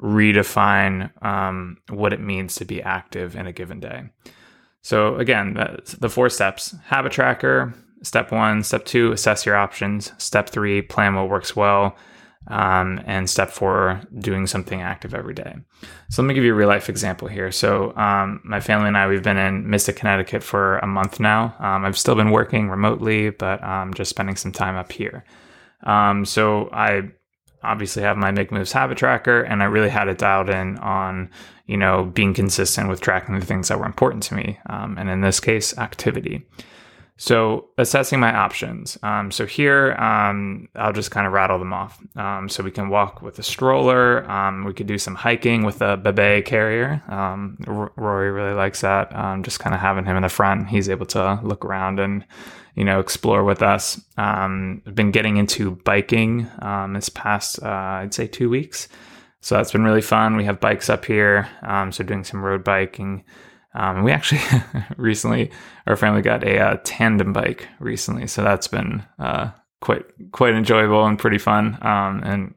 redefine 0.00 1.10
um, 1.24 1.78
what 1.88 2.12
it 2.12 2.20
means 2.20 2.56
to 2.56 2.64
be 2.64 2.82
active 2.82 3.36
in 3.36 3.46
a 3.46 3.52
given 3.52 3.80
day. 3.80 4.10
So 4.82 5.16
again, 5.16 5.54
the 5.98 6.10
four 6.10 6.28
steps 6.28 6.74
habit 6.84 7.12
tracker, 7.12 7.74
step 8.02 8.30
one, 8.30 8.62
step 8.62 8.84
two, 8.84 9.12
assess 9.12 9.46
your 9.46 9.56
options, 9.56 10.12
step 10.18 10.50
three, 10.50 10.82
plan 10.82 11.14
what 11.14 11.28
works 11.28 11.56
well. 11.56 11.96
Um, 12.48 13.00
and 13.06 13.28
step 13.28 13.50
four, 13.50 14.00
doing 14.20 14.46
something 14.46 14.80
active 14.80 15.14
every 15.14 15.34
day. 15.34 15.56
So 16.10 16.22
let 16.22 16.28
me 16.28 16.34
give 16.34 16.44
you 16.44 16.52
a 16.52 16.56
real 16.56 16.68
life 16.68 16.88
example 16.88 17.26
here. 17.26 17.50
So 17.50 17.96
um, 17.96 18.40
my 18.44 18.60
family 18.60 18.86
and 18.86 18.96
I, 18.96 19.08
we've 19.08 19.22
been 19.22 19.36
in 19.36 19.68
Mystic, 19.68 19.96
Connecticut 19.96 20.44
for 20.44 20.78
a 20.78 20.86
month 20.86 21.18
now. 21.18 21.56
Um, 21.58 21.84
I've 21.84 21.98
still 21.98 22.14
been 22.14 22.30
working 22.30 22.70
remotely, 22.70 23.30
but 23.30 23.62
I'm 23.64 23.92
just 23.94 24.10
spending 24.10 24.36
some 24.36 24.52
time 24.52 24.76
up 24.76 24.92
here. 24.92 25.24
Um, 25.82 26.24
so 26.24 26.68
I 26.72 27.10
obviously 27.62 28.02
have 28.02 28.16
my 28.16 28.30
Make 28.30 28.52
Moves 28.52 28.72
habit 28.72 28.98
tracker, 28.98 29.42
and 29.42 29.62
I 29.62 29.66
really 29.66 29.88
had 29.88 30.08
it 30.08 30.18
dialed 30.18 30.48
in 30.48 30.78
on 30.78 31.30
you 31.66 31.76
know 31.76 32.04
being 32.04 32.32
consistent 32.32 32.88
with 32.88 33.00
tracking 33.00 33.38
the 33.38 33.44
things 33.44 33.68
that 33.68 33.78
were 33.78 33.86
important 33.86 34.22
to 34.24 34.34
me, 34.34 34.58
um, 34.70 34.96
and 34.98 35.10
in 35.10 35.20
this 35.20 35.40
case, 35.40 35.76
activity. 35.78 36.46
So, 37.18 37.70
assessing 37.78 38.20
my 38.20 38.34
options. 38.34 38.98
Um, 39.02 39.30
so, 39.30 39.46
here 39.46 39.92
um, 39.94 40.68
I'll 40.74 40.92
just 40.92 41.10
kind 41.10 41.26
of 41.26 41.32
rattle 41.32 41.58
them 41.58 41.72
off. 41.72 41.98
Um, 42.14 42.50
so, 42.50 42.62
we 42.62 42.70
can 42.70 42.90
walk 42.90 43.22
with 43.22 43.38
a 43.38 43.42
stroller. 43.42 44.30
Um, 44.30 44.64
we 44.64 44.74
could 44.74 44.86
do 44.86 44.98
some 44.98 45.14
hiking 45.14 45.64
with 45.64 45.80
a 45.80 45.96
bebe 45.96 46.42
carrier. 46.42 47.02
Um, 47.08 47.56
R- 47.66 47.92
Rory 47.96 48.30
really 48.30 48.52
likes 48.52 48.82
that. 48.82 49.16
Um, 49.16 49.42
just 49.42 49.60
kind 49.60 49.74
of 49.74 49.80
having 49.80 50.04
him 50.04 50.16
in 50.16 50.24
the 50.24 50.28
front. 50.28 50.68
He's 50.68 50.90
able 50.90 51.06
to 51.06 51.40
look 51.42 51.64
around 51.64 52.00
and, 52.00 52.22
you 52.74 52.84
know, 52.84 53.00
explore 53.00 53.44
with 53.44 53.62
us. 53.62 53.98
I've 54.18 54.94
been 54.94 55.10
getting 55.10 55.38
into 55.38 55.70
biking 55.84 56.50
this 56.92 57.08
past, 57.08 57.62
uh, 57.62 58.02
I'd 58.02 58.12
say, 58.12 58.26
two 58.26 58.50
weeks. 58.50 58.88
So, 59.40 59.54
that's 59.54 59.72
been 59.72 59.84
really 59.84 60.02
fun. 60.02 60.36
We 60.36 60.44
have 60.44 60.60
bikes 60.60 60.90
up 60.90 61.06
here. 61.06 61.48
so, 61.62 62.04
doing 62.04 62.24
some 62.24 62.44
road 62.44 62.62
biking. 62.62 63.24
Um, 63.76 64.02
we 64.02 64.10
actually 64.10 64.40
recently, 64.96 65.50
our 65.86 65.96
family 65.96 66.22
got 66.22 66.42
a 66.42 66.58
uh, 66.58 66.78
tandem 66.82 67.32
bike 67.32 67.68
recently, 67.78 68.26
so 68.26 68.42
that's 68.42 68.66
been 68.66 69.04
uh, 69.18 69.50
quite 69.80 70.04
quite 70.32 70.54
enjoyable 70.54 71.04
and 71.04 71.18
pretty 71.18 71.38
fun, 71.38 71.78
um, 71.82 72.22
and 72.24 72.54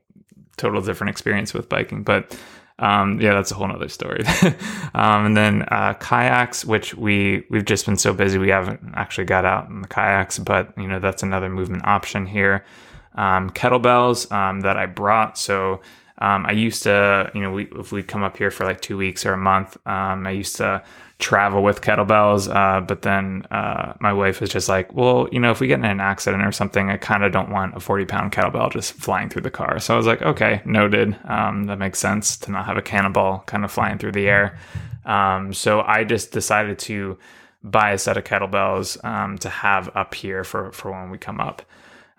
total 0.57 0.81
different 0.81 1.09
experience 1.09 1.53
with 1.53 1.67
biking. 1.67 2.03
But 2.03 2.39
um, 2.79 3.19
yeah, 3.19 3.33
that's 3.33 3.51
a 3.51 3.55
whole 3.55 3.67
nother 3.67 3.89
story. 3.89 4.23
Um, 4.95 5.27
and 5.27 5.37
then 5.37 5.61
uh, 5.69 5.93
kayaks, 5.93 6.65
which 6.65 6.95
we 6.95 7.45
we've 7.51 7.63
just 7.63 7.85
been 7.85 7.95
so 7.95 8.11
busy, 8.11 8.39
we 8.39 8.49
haven't 8.49 8.81
actually 8.95 9.25
got 9.25 9.45
out 9.45 9.69
in 9.69 9.81
the 9.81 9.87
kayaks, 9.87 10.39
but 10.39 10.73
you 10.77 10.87
know 10.87 10.99
that's 10.99 11.21
another 11.21 11.47
movement 11.47 11.85
option 11.85 12.25
here. 12.25 12.65
Um, 13.13 13.51
kettlebells 13.51 14.31
um, 14.31 14.61
that 14.61 14.77
I 14.77 14.87
brought, 14.87 15.37
so. 15.37 15.81
Um, 16.19 16.45
I 16.45 16.51
used 16.51 16.83
to, 16.83 17.31
you 17.33 17.41
know, 17.41 17.51
we, 17.51 17.67
if 17.77 17.91
we'd 17.91 18.07
come 18.07 18.23
up 18.23 18.37
here 18.37 18.51
for 18.51 18.65
like 18.65 18.81
two 18.81 18.97
weeks 18.97 19.25
or 19.25 19.33
a 19.33 19.37
month, 19.37 19.77
um, 19.87 20.27
I 20.27 20.31
used 20.31 20.57
to 20.57 20.83
travel 21.17 21.63
with 21.63 21.81
kettlebells. 21.81 22.53
Uh, 22.53 22.81
but 22.81 23.01
then 23.03 23.45
uh, 23.51 23.93
my 23.99 24.11
wife 24.11 24.41
was 24.41 24.49
just 24.49 24.67
like, 24.67 24.93
well, 24.93 25.29
you 25.31 25.39
know, 25.39 25.51
if 25.51 25.59
we 25.59 25.67
get 25.67 25.79
in 25.79 25.85
an 25.85 25.99
accident 25.99 26.43
or 26.43 26.51
something, 26.51 26.89
I 26.89 26.97
kind 26.97 27.23
of 27.23 27.31
don't 27.31 27.49
want 27.49 27.75
a 27.75 27.79
40 27.79 28.05
pound 28.05 28.31
kettlebell 28.31 28.71
just 28.71 28.93
flying 28.93 29.29
through 29.29 29.43
the 29.43 29.51
car. 29.51 29.79
So 29.79 29.93
I 29.93 29.97
was 29.97 30.07
like, 30.07 30.21
okay, 30.21 30.61
noted. 30.65 31.15
Um, 31.25 31.65
that 31.65 31.79
makes 31.79 31.99
sense 31.99 32.35
to 32.37 32.51
not 32.51 32.65
have 32.65 32.77
a 32.77 32.81
cannonball 32.81 33.43
kind 33.45 33.63
of 33.63 33.71
flying 33.71 33.97
through 33.97 34.13
the 34.13 34.27
air. 34.27 34.57
Um, 35.05 35.53
so 35.53 35.81
I 35.81 36.03
just 36.03 36.31
decided 36.31 36.79
to 36.79 37.17
buy 37.63 37.91
a 37.91 37.97
set 37.97 38.17
of 38.17 38.23
kettlebells 38.23 39.03
um, 39.03 39.37
to 39.39 39.49
have 39.49 39.89
up 39.95 40.13
here 40.13 40.43
for, 40.43 40.71
for 40.71 40.91
when 40.91 41.09
we 41.09 41.17
come 41.17 41.39
up. 41.39 41.61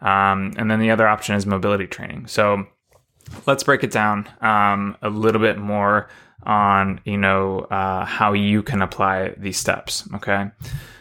Um, 0.01 0.53
and 0.57 0.71
then 0.71 0.81
the 0.81 0.91
other 0.91 1.07
option 1.07 1.35
is 1.35 1.45
mobility 1.45 1.87
training. 1.87 2.27
So 2.27 2.67
let's 3.47 3.63
break 3.63 3.85
it 3.85 3.91
down 3.91 4.29
um, 4.41 4.97
a 5.03 5.11
little 5.11 5.41
bit 5.41 5.59
more 5.59 6.09
on 6.45 7.01
you 7.05 7.17
know 7.17 7.61
uh, 7.71 8.05
how 8.05 8.33
you 8.33 8.63
can 8.63 8.83
apply 8.83 9.35
these 9.37 9.59
steps 9.59 10.09
okay? 10.15 10.51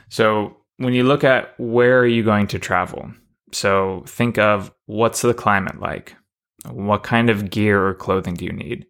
So 0.09 0.57
when 0.77 0.93
you 0.93 1.03
look 1.03 1.23
at 1.23 1.53
where 1.59 1.99
are 1.99 2.07
you 2.07 2.23
going 2.23 2.47
to 2.47 2.59
travel 2.59 3.11
so 3.51 4.03
think 4.07 4.37
of 4.37 4.71
what's 4.85 5.21
the 5.21 5.33
climate 5.33 5.79
like? 5.79 6.15
What 6.69 7.03
kind 7.03 7.29
of 7.29 7.49
gear 7.49 7.87
or 7.87 7.93
clothing 7.93 8.35
do 8.35 8.45
you 8.45 8.51
need? 8.51 8.85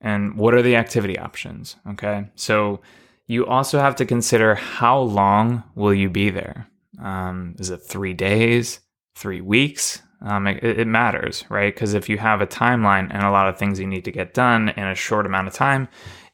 And 0.00 0.36
what 0.36 0.54
are 0.54 0.62
the 0.62 0.76
activity 0.76 1.18
options 1.18 1.76
okay? 1.90 2.28
So 2.34 2.80
you 3.26 3.46
also 3.46 3.78
have 3.78 3.96
to 3.96 4.06
consider 4.06 4.54
how 4.54 5.00
long 5.00 5.64
will 5.74 5.94
you 5.94 6.10
be 6.10 6.30
there? 6.30 6.68
Um, 7.02 7.56
is 7.58 7.70
it 7.70 7.78
three 7.78 8.14
days 8.14 8.80
three 9.14 9.40
weeks 9.40 10.02
um, 10.22 10.46
it, 10.46 10.62
it, 10.62 10.86
matters, 10.86 11.44
right? 11.48 11.74
Because 11.74 11.94
if 11.94 12.08
you 12.08 12.18
have 12.18 12.40
a 12.40 12.46
timeline 12.46 13.08
and 13.12 13.22
a 13.22 13.30
lot 13.30 13.48
of 13.48 13.58
things 13.58 13.78
you 13.78 13.86
need 13.86 14.04
to 14.06 14.12
get 14.12 14.34
done 14.34 14.70
in 14.70 14.84
a 14.84 14.94
short 14.94 15.26
amount 15.26 15.48
of 15.48 15.54
time, 15.54 15.88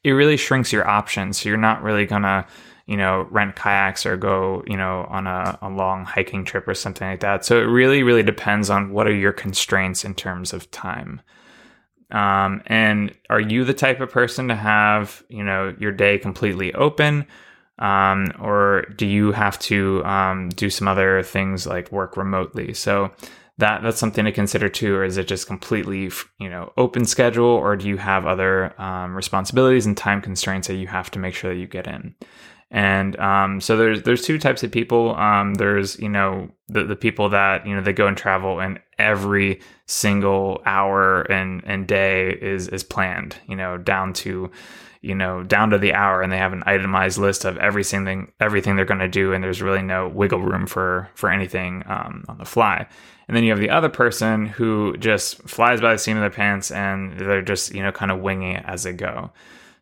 it 0.05 0.13
really 0.13 0.37
shrinks 0.37 0.73
your 0.73 0.87
options. 0.87 1.41
So 1.41 1.49
you're 1.49 1.59
not 1.59 1.83
really 1.83 2.07
gonna, 2.07 2.47
you 2.87 2.97
know, 2.97 3.27
rent 3.31 3.57
kayaks 3.57 4.07
or 4.07 4.17
go, 4.17 4.63
you 4.67 4.77
know, 4.77 5.07
on 5.11 5.27
a, 5.27 5.59
a 5.63 5.69
long 5.69 6.05
hiking 6.05 6.45
trip 6.45 6.67
or 6.69 6.75
something 6.75 7.07
like 7.07 7.21
that. 7.21 7.45
So 7.45 7.59
it 7.59 7.65
really, 7.65 8.03
really 8.03 8.23
depends 8.23 8.71
on 8.71 8.93
what 8.93 9.07
are 9.07 9.15
your 9.15 9.33
constraints 9.33 10.05
in 10.05 10.15
terms 10.15 10.53
of 10.53 10.71
time. 10.71 11.21
Um, 12.13 12.63
and 12.67 13.15
are 13.31 13.41
you 13.41 13.65
the 13.65 13.75
type 13.75 14.01
of 14.01 14.11
person 14.11 14.49
to 14.49 14.55
have, 14.55 15.25
you 15.29 15.43
know, 15.43 15.75
your 15.79 15.93
day 15.93 16.19
completely 16.19 16.73
open? 16.75 17.27
Um, 17.79 18.33
or 18.39 18.83
do 18.97 19.07
you 19.07 19.33
have 19.33 19.59
to 19.61 20.05
um, 20.05 20.51
do 20.51 20.71
some 20.71 20.87
other 20.87 21.23
things 21.23 21.67
like 21.67 21.91
work 21.91 22.17
remotely? 22.17 22.75
So 22.75 23.11
that 23.59 23.83
that's 23.83 23.99
something 23.99 24.25
to 24.25 24.33
consider 24.33 24.69
too 24.69 24.95
or 24.95 25.05
is 25.05 25.17
it 25.17 25.29
just 25.29 25.47
completely 25.47 26.11
you 26.39 26.49
know 26.49 26.73
open 26.77 27.05
schedule 27.05 27.45
or 27.45 27.77
do 27.77 27.87
you 27.87 27.97
have 27.97 28.27
other 28.27 28.81
um, 28.81 29.15
responsibilities 29.15 29.87
and 29.87 29.97
time 29.97 30.23
constraints 30.23 30.69
that 30.69 30.77
you 30.77 30.87
have 30.87 31.11
to 31.11 31.19
make 31.19 31.35
sure 31.35 31.53
that 31.53 31.61
you 31.61 31.67
get 31.67 31.87
in? 31.87 32.15
And 32.73 33.19
um, 33.21 33.61
so 33.61 33.77
there's 33.77 34.03
there's 34.03 34.23
two 34.23 34.39
types 34.39 34.63
of 34.63 34.73
people. 34.73 35.15
Um, 35.17 35.55
there's 35.55 35.99
you 35.99 36.09
know 36.09 36.51
the, 36.69 36.85
the 36.85 36.97
people 36.97 37.29
that 37.29 37.67
you 37.67 37.77
know 37.77 37.83
they 37.83 37.93
go 37.93 38.07
and 38.07 38.17
travel 38.17 38.61
and 38.61 38.81
every 38.99 39.61
single 39.87 40.63
hour 40.65 41.23
and 41.31 41.63
and 41.67 41.87
day 41.87 42.31
is 42.31 42.69
is 42.69 42.83
planned 42.83 43.37
you 43.47 43.57
know 43.57 43.77
down 43.77 44.15
to 44.15 44.51
you 45.03 45.15
know 45.15 45.43
down 45.43 45.71
to 45.71 45.79
the 45.79 45.93
hour 45.93 46.23
and 46.23 46.33
they 46.33 46.39
have 46.39 46.53
an 46.53 46.63
itemized 46.65 47.19
list 47.19 47.45
of 47.45 47.57
everything 47.59 48.33
everything 48.41 48.77
they're 48.77 48.85
going 48.85 49.01
to 49.01 49.09
do 49.09 49.33
and 49.33 49.43
there's 49.43 49.61
really 49.61 49.83
no 49.83 50.09
wiggle 50.09 50.41
room 50.41 50.67
for 50.67 51.11
for 51.15 51.31
anything 51.31 51.83
um, 51.87 52.25
on 52.29 52.39
the 52.39 52.45
fly. 52.45 52.87
And 53.29 53.37
then 53.37 53.45
you 53.45 53.51
have 53.51 53.61
the 53.61 53.71
other 53.71 53.89
person 53.89 54.47
who 54.47 54.97
just 54.97 55.43
flies 55.43 55.81
by 55.81 55.93
the 55.93 55.99
seat 55.99 56.13
of 56.13 56.21
their 56.21 56.31
pants 56.31 56.71
and 56.71 57.19
they're 57.19 57.43
just 57.43 57.75
you 57.75 57.83
know 57.83 57.93
kind 57.93 58.11
of 58.11 58.21
winging 58.21 58.53
it 58.53 58.65
as 58.67 58.85
they 58.85 58.93
go. 58.93 59.31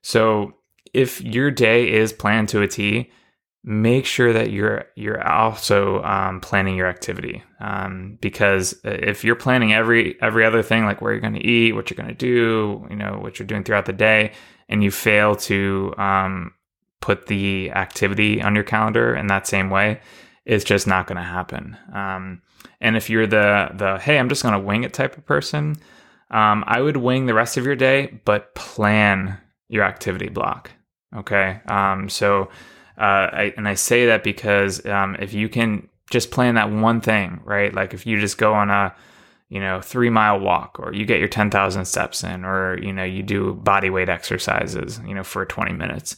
So 0.03 0.55
if 0.93 1.21
your 1.21 1.51
day 1.51 1.93
is 1.93 2.13
planned 2.13 2.49
to 2.51 2.63
a 2.63 2.69
t 2.69 3.11
make 3.63 4.07
sure 4.07 4.33
that 4.33 4.51
you're 4.51 4.87
you're 4.95 5.27
also 5.27 6.03
um, 6.03 6.41
planning 6.41 6.77
your 6.77 6.87
activity. 6.87 7.43
Um, 7.61 8.17
because 8.23 8.81
if 8.85 9.23
you're 9.23 9.37
planning 9.37 9.75
every 9.75 10.21
every 10.23 10.47
other 10.47 10.63
thing 10.63 10.87
like 10.87 11.03
where 11.03 11.13
you're 11.13 11.21
going 11.21 11.35
to 11.35 11.47
eat 11.47 11.75
what 11.75 11.91
you're 11.91 11.97
going 11.97 12.09
to 12.09 12.15
do 12.15 12.87
you 12.89 12.97
know 12.97 13.19
what 13.21 13.39
you're 13.39 13.47
doing 13.47 13.65
throughout 13.65 13.85
the 13.85 13.93
day 13.93 14.33
and 14.71 14.83
you 14.83 14.91
fail 14.91 15.35
to 15.35 15.93
um, 15.99 16.55
put 17.01 17.27
the 17.27 17.71
activity 17.73 18.41
on 18.41 18.55
your 18.55 18.65
calendar 18.65 19.15
in 19.15 19.27
that 19.27 19.47
same 19.47 19.69
way, 19.69 20.01
it's 20.47 20.65
just 20.65 20.87
not 20.87 21.07
going 21.07 21.17
to 21.17 21.23
happen. 21.23 21.77
Um, 21.93 22.41
and 22.81 22.97
if 22.97 23.11
you're 23.11 23.27
the 23.27 23.71
the 23.75 23.99
hey, 23.99 24.19
I'm 24.19 24.31
just 24.31 24.43
going 24.43 24.55
to 24.55 24.61
wing 24.61 24.85
it 24.85 24.95
type 24.95 25.19
of 25.19 25.27
person, 25.27 25.77
um, 26.31 26.65
I 26.67 26.81
would 26.81 26.97
wing 26.97 27.27
the 27.27 27.35
rest 27.35 27.59
of 27.59 27.67
your 27.67 27.77
day, 27.77 28.21
but 28.25 28.55
plan 28.55 29.37
your 29.69 29.85
activity 29.85 30.29
block. 30.29 30.71
Okay, 31.15 31.61
um, 31.67 32.09
so 32.09 32.45
uh, 32.97 33.29
I, 33.33 33.55
and 33.57 33.69
I 33.69 33.75
say 33.75 34.07
that 34.07 34.25
because 34.25 34.85
um, 34.87 35.17
if 35.19 35.35
you 35.35 35.49
can 35.49 35.89
just 36.11 36.31
plan 36.31 36.55
that 36.55 36.71
one 36.71 37.01
thing, 37.01 37.41
right? 37.45 37.75
Like 37.75 37.93
if 37.93 38.07
you 38.07 38.19
just 38.19 38.39
go 38.39 38.55
on 38.55 38.71
a 38.71 38.95
you 39.51 39.61
know, 39.61 39.81
three 39.81 40.11
mile 40.11 40.39
walk, 40.39 40.79
or 40.79 40.95
you 40.95 41.05
get 41.05 41.19
your 41.19 41.29
10,000 41.29 41.85
steps 41.85 42.23
in, 42.25 42.45
or, 42.45 42.79
you 42.79 42.93
know, 42.93 43.05
you 43.05 43.23
do 43.23 43.55
body 43.55 43.91
weight 43.91 44.09
exercises, 44.09 45.01
you 45.05 45.13
know, 45.13 45.25
for 45.25 45.45
20 45.45 45.73
minutes. 45.73 46.17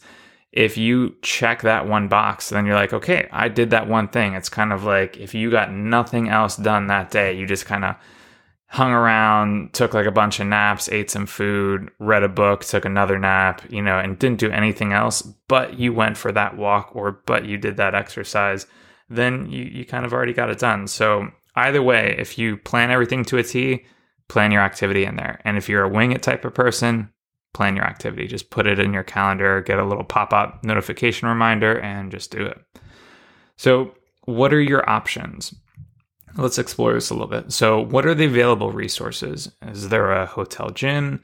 If 0.51 0.77
you 0.77 1.15
check 1.23 1.63
that 1.63 1.87
one 1.87 2.07
box, 2.07 2.49
then 2.49 2.67
you're 2.67 2.75
like, 2.75 2.93
okay, 2.93 3.27
I 3.31 3.49
did 3.49 3.71
that 3.71 3.87
one 3.87 4.07
thing. 4.07 4.35
It's 4.35 4.49
kind 4.49 4.71
of 4.71 4.83
like 4.83 5.17
if 5.17 5.33
you 5.33 5.49
got 5.49 5.71
nothing 5.71 6.29
else 6.29 6.55
done 6.55 6.87
that 6.87 7.09
day, 7.09 7.35
you 7.35 7.47
just 7.47 7.65
kind 7.65 7.83
of 7.83 7.95
hung 8.67 8.91
around, 8.91 9.73
took 9.73 9.95
like 9.95 10.05
a 10.05 10.11
bunch 10.11 10.39
of 10.39 10.45
naps, 10.45 10.89
ate 10.89 11.09
some 11.09 11.25
food, 11.25 11.89
read 11.97 12.21
a 12.21 12.29
book, 12.29 12.63
took 12.63 12.85
another 12.85 13.17
nap, 13.17 13.63
you 13.69 13.81
know, 13.81 13.97
and 13.97 14.19
didn't 14.19 14.39
do 14.39 14.51
anything 14.51 14.93
else, 14.93 15.23
but 15.47 15.79
you 15.79 15.91
went 15.91 16.17
for 16.17 16.31
that 16.31 16.55
walk 16.55 16.95
or 16.95 17.19
but 17.25 17.45
you 17.45 17.57
did 17.57 17.77
that 17.77 17.95
exercise, 17.95 18.67
then 19.09 19.49
you, 19.51 19.63
you 19.63 19.85
kind 19.85 20.05
of 20.05 20.13
already 20.13 20.33
got 20.33 20.49
it 20.49 20.59
done. 20.59 20.87
So 20.87 21.29
either 21.55 21.81
way, 21.81 22.15
if 22.17 22.37
you 22.37 22.57
plan 22.57 22.91
everything 22.91 23.23
to 23.25 23.37
a 23.37 23.43
T, 23.43 23.85
plan 24.27 24.51
your 24.51 24.61
activity 24.61 25.05
in 25.05 25.15
there. 25.15 25.39
And 25.45 25.57
if 25.57 25.69
you're 25.69 25.83
a 25.83 25.89
wing 25.89 26.11
it 26.11 26.23
type 26.23 26.45
of 26.45 26.53
person, 26.53 27.09
plan 27.53 27.75
your 27.75 27.85
activity. 27.85 28.27
Just 28.27 28.49
put 28.49 28.67
it 28.67 28.79
in 28.79 28.93
your 28.93 29.03
calendar, 29.03 29.61
get 29.61 29.79
a 29.79 29.85
little 29.85 30.03
pop 30.03 30.33
up 30.33 30.63
notification 30.63 31.27
reminder, 31.27 31.79
and 31.79 32.11
just 32.11 32.31
do 32.31 32.45
it. 32.45 32.59
So, 33.57 33.93
what 34.25 34.53
are 34.53 34.61
your 34.61 34.89
options? 34.89 35.53
Let's 36.35 36.57
explore 36.57 36.93
this 36.93 37.09
a 37.09 37.13
little 37.13 37.27
bit. 37.27 37.51
So, 37.51 37.79
what 37.79 38.05
are 38.05 38.15
the 38.15 38.25
available 38.25 38.71
resources? 38.71 39.51
Is 39.61 39.89
there 39.89 40.11
a 40.11 40.25
hotel 40.25 40.71
gym? 40.71 41.21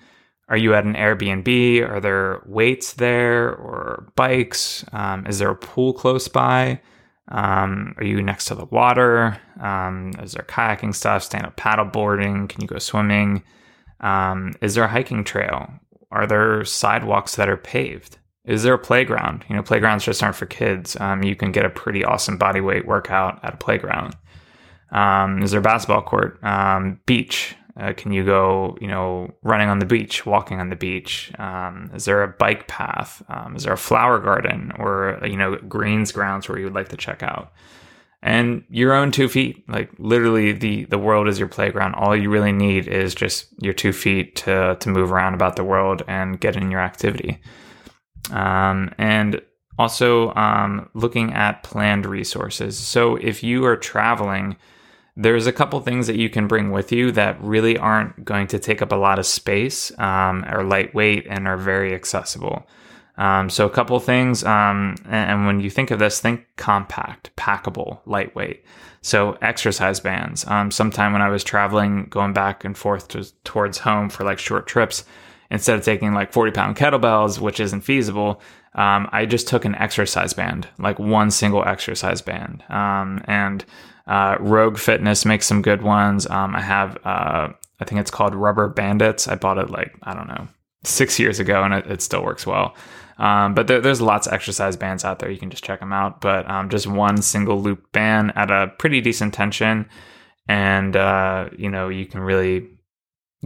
Are 0.49 0.57
you 0.57 0.73
at 0.73 0.83
an 0.83 0.95
Airbnb? 0.95 1.89
Are 1.89 1.99
there 1.99 2.43
weights 2.45 2.93
there 2.93 3.55
or 3.55 4.11
bikes? 4.15 4.83
Um, 4.91 5.25
is 5.25 5.39
there 5.39 5.51
a 5.51 5.55
pool 5.55 5.93
close 5.93 6.27
by? 6.27 6.81
Um, 7.29 7.93
are 7.97 8.03
you 8.03 8.21
next 8.21 8.45
to 8.45 8.55
the 8.55 8.65
water? 8.65 9.39
Um, 9.61 10.11
is 10.21 10.33
there 10.33 10.45
kayaking 10.47 10.95
stuff, 10.95 11.23
stand 11.23 11.45
up 11.45 11.55
paddle 11.55 11.85
boarding? 11.85 12.47
Can 12.47 12.61
you 12.61 12.67
go 12.67 12.79
swimming? 12.79 13.43
Um, 13.99 14.55
is 14.61 14.75
there 14.75 14.83
a 14.83 14.89
hiking 14.89 15.23
trail? 15.23 15.71
Are 16.11 16.25
there 16.25 16.65
sidewalks 16.65 17.35
that 17.35 17.49
are 17.49 17.57
paved? 17.57 18.17
Is 18.45 18.63
there 18.63 18.73
a 18.73 18.79
playground? 18.79 19.45
You 19.47 19.55
know, 19.55 19.61
playgrounds 19.61 20.05
just 20.05 20.23
aren't 20.23 20.35
for 20.35 20.47
kids. 20.47 20.97
Um, 20.99 21.23
you 21.23 21.35
can 21.35 21.51
get 21.51 21.65
a 21.65 21.69
pretty 21.69 22.03
awesome 22.03 22.37
body 22.37 22.61
weight 22.61 22.87
workout 22.87 23.39
at 23.43 23.53
a 23.53 23.57
playground. 23.57 24.15
Um, 24.91 25.43
is 25.43 25.51
there 25.51 25.59
a 25.59 25.63
basketball 25.63 26.01
court? 26.01 26.43
Um, 26.43 26.99
beach? 27.05 27.55
Uh, 27.79 27.93
can 27.93 28.11
you 28.11 28.25
go, 28.25 28.77
you 28.81 28.87
know, 28.87 29.33
running 29.41 29.69
on 29.69 29.79
the 29.79 29.85
beach, 29.85 30.25
walking 30.25 30.59
on 30.59 30.69
the 30.69 30.75
beach? 30.75 31.31
Um, 31.39 31.89
is 31.93 32.05
there 32.05 32.23
a 32.23 32.27
bike 32.27 32.67
path? 32.67 33.23
Um, 33.29 33.55
is 33.55 33.63
there 33.63 33.73
a 33.73 33.77
flower 33.77 34.19
garden 34.19 34.73
or, 34.77 35.19
you 35.23 35.37
know, 35.37 35.55
greens 35.55 36.11
grounds 36.11 36.49
where 36.49 36.57
you 36.57 36.65
would 36.65 36.75
like 36.75 36.89
to 36.89 36.97
check 36.97 37.23
out? 37.23 37.53
and 38.21 38.63
your 38.69 38.93
own 38.93 39.11
two 39.11 39.29
feet. 39.29 39.67
Like 39.69 39.91
literally, 39.97 40.51
the 40.51 40.85
the 40.85 40.97
world 40.97 41.27
is 41.27 41.39
your 41.39 41.47
playground. 41.47 41.95
All 41.95 42.15
you 42.15 42.29
really 42.29 42.51
need 42.51 42.87
is 42.87 43.15
just 43.15 43.47
your 43.59 43.73
two 43.73 43.93
feet 43.93 44.35
to 44.37 44.77
to 44.79 44.89
move 44.89 45.11
around 45.11 45.33
about 45.33 45.55
the 45.55 45.63
world 45.63 46.03
and 46.07 46.39
get 46.39 46.55
in 46.55 46.71
your 46.71 46.81
activity. 46.81 47.41
Um, 48.31 48.93
and 48.97 49.41
also 49.77 50.33
um, 50.35 50.89
looking 50.93 51.33
at 51.33 51.63
planned 51.63 52.05
resources. 52.05 52.77
So 52.77 53.15
if 53.15 53.41
you 53.43 53.65
are 53.65 53.77
traveling, 53.77 54.57
there's 55.15 55.47
a 55.47 55.51
couple 55.51 55.79
things 55.81 56.07
that 56.07 56.15
you 56.15 56.29
can 56.29 56.47
bring 56.47 56.71
with 56.71 56.91
you 56.91 57.11
that 57.11 57.41
really 57.41 57.77
aren't 57.77 58.23
going 58.23 58.47
to 58.47 58.59
take 58.59 58.81
up 58.81 58.91
a 58.91 58.95
lot 58.95 59.19
of 59.19 59.25
space, 59.25 59.91
um, 59.99 60.45
are 60.47 60.63
lightweight, 60.63 61.27
and 61.29 61.47
are 61.47 61.57
very 61.57 61.93
accessible. 61.93 62.67
Um, 63.17 63.49
so 63.49 63.65
a 63.65 63.69
couple 63.69 63.99
things, 63.99 64.45
um, 64.45 64.95
and, 65.03 65.31
and, 65.31 65.45
when 65.45 65.59
you 65.59 65.69
think 65.69 65.91
of 65.91 65.99
this, 65.99 66.21
think 66.21 66.47
compact, 66.55 67.35
packable, 67.35 67.99
lightweight. 68.05 68.63
So 69.01 69.37
exercise 69.41 69.99
bands. 69.99 70.47
Um, 70.47 70.71
sometime 70.71 71.11
when 71.11 71.21
I 71.21 71.27
was 71.27 71.43
traveling, 71.43 72.05
going 72.05 72.31
back 72.31 72.63
and 72.63 72.77
forth 72.77 73.09
to, 73.09 73.29
towards 73.43 73.79
home 73.79 74.09
for 74.09 74.23
like 74.23 74.39
short 74.39 74.67
trips, 74.67 75.03
instead 75.51 75.77
of 75.77 75.83
taking 75.83 76.13
like 76.13 76.31
40 76.31 76.51
pound 76.51 76.77
kettlebells, 76.77 77.39
which 77.39 77.59
isn't 77.59 77.81
feasible, 77.81 78.41
um, 78.75 79.09
I 79.11 79.25
just 79.25 79.47
took 79.47 79.65
an 79.65 79.75
exercise 79.75 80.33
band, 80.33 80.67
like 80.77 80.97
one 80.97 81.29
single 81.31 81.65
exercise 81.65 82.21
band. 82.21 82.63
Um, 82.69 83.21
and 83.25 83.65
uh, 84.09 84.37
Rogue 84.39 84.79
Fitness 84.79 85.23
makes 85.23 85.45
some 85.45 85.61
good 85.61 85.83
ones. 85.83 86.27
Um, 86.27 86.55
I 86.55 86.61
have, 86.61 86.97
uh, 87.05 87.49
I 87.79 87.85
think 87.85 88.01
it's 88.01 88.09
called 88.09 88.33
Rubber 88.33 88.67
Bandits. 88.67 89.27
I 89.27 89.35
bought 89.35 89.59
it 89.59 89.69
like, 89.69 89.95
I 90.01 90.15
don't 90.15 90.27
know, 90.27 90.47
six 90.83 91.19
years 91.19 91.39
ago 91.39 91.63
and 91.63 91.75
it, 91.75 91.85
it 91.85 92.01
still 92.01 92.23
works 92.23 92.47
well. 92.47 92.75
Um, 93.19 93.53
but 93.53 93.67
there, 93.67 93.81
there's 93.81 94.01
lots 94.01 94.25
of 94.25 94.33
exercise 94.33 94.75
bands 94.75 95.05
out 95.05 95.19
there. 95.19 95.29
You 95.29 95.37
can 95.37 95.51
just 95.51 95.63
check 95.63 95.79
them 95.79 95.93
out. 95.93 96.21
But 96.21 96.49
um, 96.49 96.69
just 96.69 96.87
one 96.87 97.21
single 97.21 97.61
loop 97.61 97.91
band 97.91 98.33
at 98.35 98.49
a 98.49 98.73
pretty 98.79 98.99
decent 98.99 99.35
tension. 99.35 99.87
And, 100.47 100.95
uh, 100.95 101.49
you 101.55 101.69
know, 101.69 101.89
you 101.89 102.07
can 102.07 102.21
really 102.21 102.67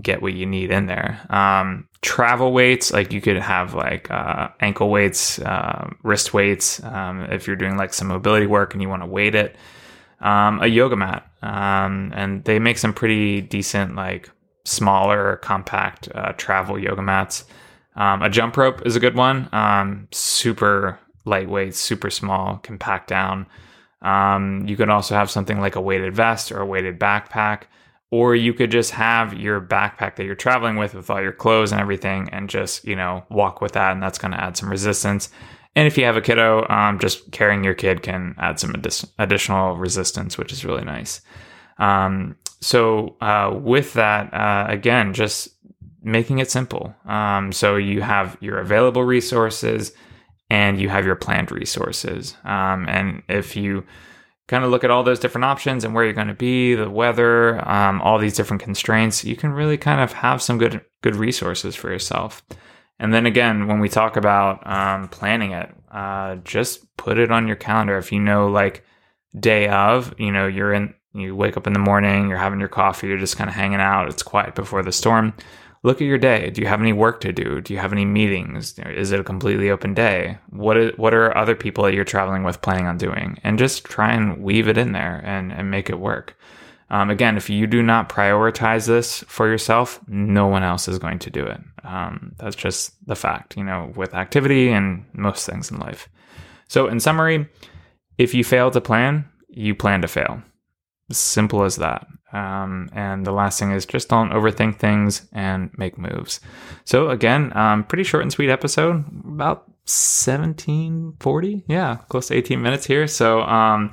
get 0.01 0.22
what 0.22 0.34
you 0.34 0.46
need 0.46 0.72
in 0.72 0.86
there. 0.86 1.20
Um, 1.29 1.89
travel 2.01 2.53
weights, 2.53 2.93
like 2.93 3.12
you 3.12 3.20
could 3.20 3.36
have 3.36 3.74
like 3.74 4.10
uh, 4.10 4.48
ankle 4.62 4.89
weights, 4.89 5.39
uh, 5.39 5.89
wrist 6.03 6.34
weights, 6.34 6.82
um, 6.84 7.24
if 7.24 7.48
you're 7.48 7.58
doing 7.58 7.75
like 7.75 7.93
some 7.93 8.08
mobility 8.08 8.48
work 8.48 8.74
and 8.74 8.82
you 8.82 8.88
want 8.88 9.03
to 9.03 9.10
weight 9.10 9.36
it. 9.36 9.58
Um, 10.24 10.62
a 10.62 10.68
yoga 10.68 10.96
mat, 10.96 11.30
um, 11.42 12.13
and 12.15 12.44
they 12.46 12.58
make 12.58 12.77
some 12.77 12.94
pretty 12.94 13.42
decent, 13.42 13.96
like 13.96 14.30
smaller, 14.63 15.36
compact 15.38 16.08
uh, 16.15 16.32
travel 16.38 16.80
yoga 16.80 17.01
mats. 17.01 17.44
Um, 17.96 18.22
a 18.22 18.30
jump 18.30 18.56
rope 18.56 18.86
is 18.86 18.96
a 18.96 19.01
good 19.01 19.15
one. 19.15 19.50
Um, 19.51 20.08
super 20.12 20.98
lightweight, 21.25 21.75
super 21.75 22.10
small, 22.10 22.58
can 22.58 22.80
pack 22.80 23.06
down. 23.06 23.46
Um, 24.01 24.65
you 24.68 24.75
could 24.75 24.89
also 24.89 25.15
have 25.15 25.30
something 25.30 25.60
like 25.60 25.75
a 25.75 25.82
weighted 25.82 26.15
vest 26.15 26.51
or 26.51 26.60
a 26.60 26.65
weighted 26.65 27.00
backpack, 27.00 27.63
or 28.12 28.36
you 28.36 28.53
could 28.53 28.72
just 28.72 28.92
have 28.92 29.34
your 29.34 29.62
backpack 29.62 30.15
that 30.15 30.25
you're 30.25 30.36
traveling 30.36 30.77
with 30.77 30.94
with 30.94 31.10
all 31.10 31.22
your 31.22 31.32
clothes 31.32 31.72
and 31.72 31.82
everything, 31.82 32.30
and 32.32 32.50
just 32.50 32.86
you 32.86 32.96
know 32.96 33.24
walk 33.30 33.62
with 33.62 33.74
that, 33.74 33.92
and 33.92 34.01
that's 34.01 34.18
going 34.18 34.32
to 34.32 34.44
add 34.44 34.58
some 34.58 34.70
resistance. 34.70 35.30
And 35.75 35.88
if 35.88 35.98
you 35.98 36.06
have 36.06 36.18
a 36.18 36.22
kiddo, 36.22 36.68
um, 36.70 37.00
just 37.00 37.32
carrying 37.32 37.63
your 37.63 37.74
kid 37.74 38.03
can 38.03 38.36
add 38.38 38.60
some 38.60 38.75
additional 39.18 39.75
resistance, 39.75 40.38
which 40.38 40.51
is 40.51 40.63
really 40.63 40.84
nice. 40.84 41.22
Um, 41.80 42.36
so 42.62 43.15
uh, 43.22 43.51
with 43.53 43.94
that, 43.94 44.34
uh, 44.34 44.65
again, 44.70 45.13
just 45.13 45.50
making 46.03 46.39
it 46.39 46.51
simple. 46.51 46.94
Um, 47.06 47.51
so 47.51 47.75
you 47.75 48.01
have 48.01 48.38
your 48.39 48.60
available 48.60 49.03
resources 49.03 49.94
and 50.50 50.80
you 50.80 50.89
have 50.89 51.06
your 51.06 51.15
planned 51.15 51.51
resources. 51.51 52.36
Um, 52.44 52.88
and 52.88 53.24
if 53.27 53.56
you 53.56 53.86
kind 54.48 54.63
of 54.63 54.72
look 54.72 54.84
at 54.84 54.92
all 54.92 55.03
those 55.03 55.20
different 55.20 55.46
options 55.46 55.84
and 55.84 55.96
where 55.96 56.03
you're 56.03 56.13
going 56.13 56.27
to 56.27 56.34
be, 56.34 56.75
the 56.75 56.89
weather, 56.89 57.68
um, 57.68 58.01
all 58.01 58.20
these 58.20 58.36
different 58.36 58.62
constraints, 58.62 59.24
you 59.24 59.36
can 59.36 59.51
really 59.51 59.77
kind 59.77 60.01
of 60.01 60.13
have 60.13 60.42
some 60.42 60.58
good 60.58 60.82
good 61.01 61.15
resources 61.15 61.75
for 61.75 61.89
yourself. 61.89 62.44
And 63.00 63.13
then 63.13 63.25
again, 63.25 63.67
when 63.67 63.79
we 63.79 63.89
talk 63.89 64.15
about 64.15 64.65
um, 64.65 65.09
planning 65.09 65.51
it, 65.51 65.73
uh, 65.91 66.35
just 66.38 66.95
put 66.97 67.17
it 67.17 67.31
on 67.31 67.47
your 67.47 67.55
calendar. 67.55 67.97
If 67.97 68.12
you 68.12 68.19
know, 68.19 68.47
like 68.47 68.85
day 69.38 69.67
of, 69.67 70.13
you 70.17 70.31
know, 70.31 70.47
you're 70.47 70.73
in, 70.73 70.93
you 71.13 71.35
wake 71.35 71.57
up 71.57 71.67
in 71.67 71.73
the 71.73 71.79
morning, 71.79 72.29
you're 72.29 72.38
having 72.38 72.59
your 72.59 72.69
coffee, 72.69 73.07
you're 73.07 73.17
just 73.17 73.38
kind 73.38 73.50
of 73.50 73.55
hanging 73.55 73.82
out. 73.82 74.10
It's 74.10 74.23
quiet 74.23 74.56
before 74.56 74.84
the 74.84 74.91
storm 74.91 75.34
look 75.84 76.01
at 76.01 76.08
your 76.08 76.17
day. 76.17 76.49
Do 76.49 76.62
you 76.62 76.67
have 76.67 76.82
any 76.82 76.93
work 76.93 77.19
to 77.21 77.32
do? 77.32 77.62
Do 77.62 77.73
you 77.73 77.79
have 77.79 77.91
any 77.91 78.06
meetings? 78.06 78.79
Is 78.79 79.12
it 79.12 79.19
a 79.19 79.23
completely 79.23 79.69
open 79.69 79.93
day? 79.93 80.38
What 80.49 80.77
is, 80.77 80.97
what 80.97 81.13
are 81.13 81.38
other 81.38 81.56
people 81.56 81.84
that 81.84 81.93
you're 81.93 82.06
traveling 82.06 82.43
with 82.43 82.62
planning 82.62 82.88
on 82.88 82.97
doing? 82.97 83.38
And 83.43 83.60
just 83.60 83.84
try 83.84 84.13
and 84.13 84.41
weave 84.41 84.67
it 84.67 84.77
in 84.77 84.93
there 84.93 85.21
and, 85.23 85.51
and 85.51 85.69
make 85.69 85.89
it 85.89 85.99
work. 85.99 86.38
Um, 86.89 87.10
again, 87.10 87.38
if 87.38 87.50
you 87.50 87.65
do 87.67 87.82
not 87.82 88.10
prioritize 88.10 88.88
this 88.88 89.24
for 89.28 89.48
yourself, 89.48 90.00
no 90.08 90.48
one 90.48 90.63
else 90.63 90.88
is 90.88 91.00
going 91.00 91.19
to 91.19 91.30
do 91.30 91.46
it. 91.46 91.60
Um, 91.84 92.34
that's 92.38 92.56
just 92.56 92.93
the 93.08 93.15
fact, 93.15 93.58
you 93.58 93.63
know, 93.63 93.91
with 93.96 94.13
activity 94.13 94.69
and 94.69 95.06
most 95.13 95.46
things 95.46 95.72
in 95.72 95.80
life. 95.80 96.08
So, 96.67 96.88
in 96.88 97.00
summary, 97.00 97.50
if 98.17 98.34
you 98.34 98.43
fail 98.43 98.72
to 98.72 98.82
plan, 98.82 99.26
you 99.50 99.76
plan 99.76 100.02
to 100.02 100.08
fail. 100.08 100.41
Simple 101.12 101.63
as 101.63 101.78
that. 101.78 102.08
Um, 102.34 102.89
and 102.93 103.26
the 103.26 103.32
last 103.32 103.60
thing 103.60 103.72
is 103.72 103.86
just 103.86 104.10
don't 104.10 104.32
overthink 104.32 104.80
things 104.80 105.28
and 105.32 105.69
make 105.78 105.98
moves. 106.00 106.39
So 106.84 107.10
again, 107.10 107.56
um, 107.56 107.84
pretty 107.84 108.04
short 108.04 108.24
and 108.24 108.32
sweet 108.32 108.50
episode, 108.50 109.06
about 109.24 109.67
1740. 109.86 111.65
Yeah, 111.67 111.98
close 112.10 112.28
to 112.28 112.36
18 112.36 112.62
minutes 112.62 112.88
here. 112.88 113.06
So 113.08 113.41
um, 113.41 113.91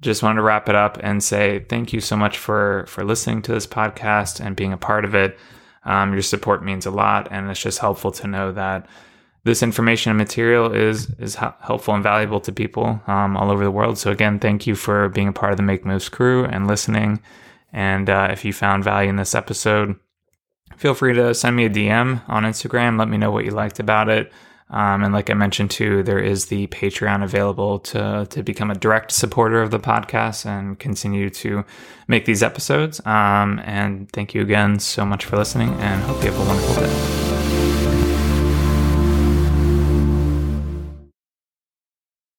just 0.00 0.22
wanted 0.22 0.36
to 0.36 0.42
wrap 0.42 0.68
it 0.68 0.74
up 0.74 0.98
and 1.02 1.22
say 1.22 1.60
thank 1.68 1.92
you 1.92 2.00
so 2.00 2.16
much 2.16 2.38
for 2.38 2.84
for 2.88 3.04
listening 3.04 3.42
to 3.42 3.52
this 3.52 3.66
podcast 3.66 4.44
and 4.44 4.56
being 4.56 4.72
a 4.72 4.78
part 4.78 5.04
of 5.04 5.14
it. 5.14 5.38
Um, 5.84 6.12
your 6.12 6.22
support 6.22 6.64
means 6.64 6.86
a 6.86 6.90
lot, 6.90 7.28
and 7.30 7.50
it's 7.50 7.60
just 7.60 7.78
helpful 7.78 8.12
to 8.12 8.26
know 8.26 8.52
that 8.52 8.86
this 9.44 9.62
information 9.62 10.10
and 10.10 10.18
material 10.18 10.72
is 10.72 11.10
is 11.18 11.34
helpful 11.34 11.94
and 11.94 12.02
valuable 12.02 12.40
to 12.40 12.52
people 12.52 13.00
um, 13.06 13.36
all 13.36 13.50
over 13.50 13.64
the 13.64 13.70
world. 13.70 13.98
So 13.98 14.10
again, 14.10 14.38
thank 14.38 14.66
you 14.66 14.74
for 14.74 15.08
being 15.08 15.28
a 15.28 15.32
part 15.32 15.52
of 15.52 15.56
the 15.56 15.62
Make 15.62 15.84
Moves 15.84 16.08
crew 16.08 16.44
and 16.44 16.66
listening. 16.66 17.20
And 17.72 18.10
uh, 18.10 18.28
if 18.30 18.44
you 18.44 18.52
found 18.52 18.84
value 18.84 19.08
in 19.08 19.16
this 19.16 19.34
episode, 19.34 19.96
feel 20.76 20.94
free 20.94 21.14
to 21.14 21.34
send 21.34 21.56
me 21.56 21.64
a 21.64 21.70
DM 21.70 22.22
on 22.28 22.42
Instagram. 22.42 22.98
Let 22.98 23.08
me 23.08 23.16
know 23.16 23.30
what 23.30 23.44
you 23.44 23.52
liked 23.52 23.78
about 23.78 24.08
it. 24.08 24.32
Um, 24.70 25.02
and 25.02 25.12
like 25.12 25.30
I 25.30 25.34
mentioned 25.34 25.70
too, 25.70 26.02
there 26.02 26.18
is 26.18 26.46
the 26.46 26.66
Patreon 26.68 27.24
available 27.24 27.80
to 27.80 28.26
to 28.30 28.42
become 28.42 28.70
a 28.70 28.74
direct 28.74 29.12
supporter 29.12 29.62
of 29.62 29.70
the 29.70 29.80
podcast 29.80 30.46
and 30.46 30.78
continue 30.78 31.30
to 31.30 31.64
make 32.06 32.24
these 32.24 32.42
episodes. 32.42 33.04
Um, 33.04 33.60
and 33.64 34.10
thank 34.12 34.34
you 34.34 34.42
again 34.42 34.78
so 34.78 35.04
much 35.04 35.24
for 35.24 35.36
listening, 35.36 35.70
and 35.80 36.02
hope 36.02 36.22
you 36.22 36.30
have 36.30 36.40
a 36.40 36.44
wonderful 36.44 36.74
day. 36.76 37.29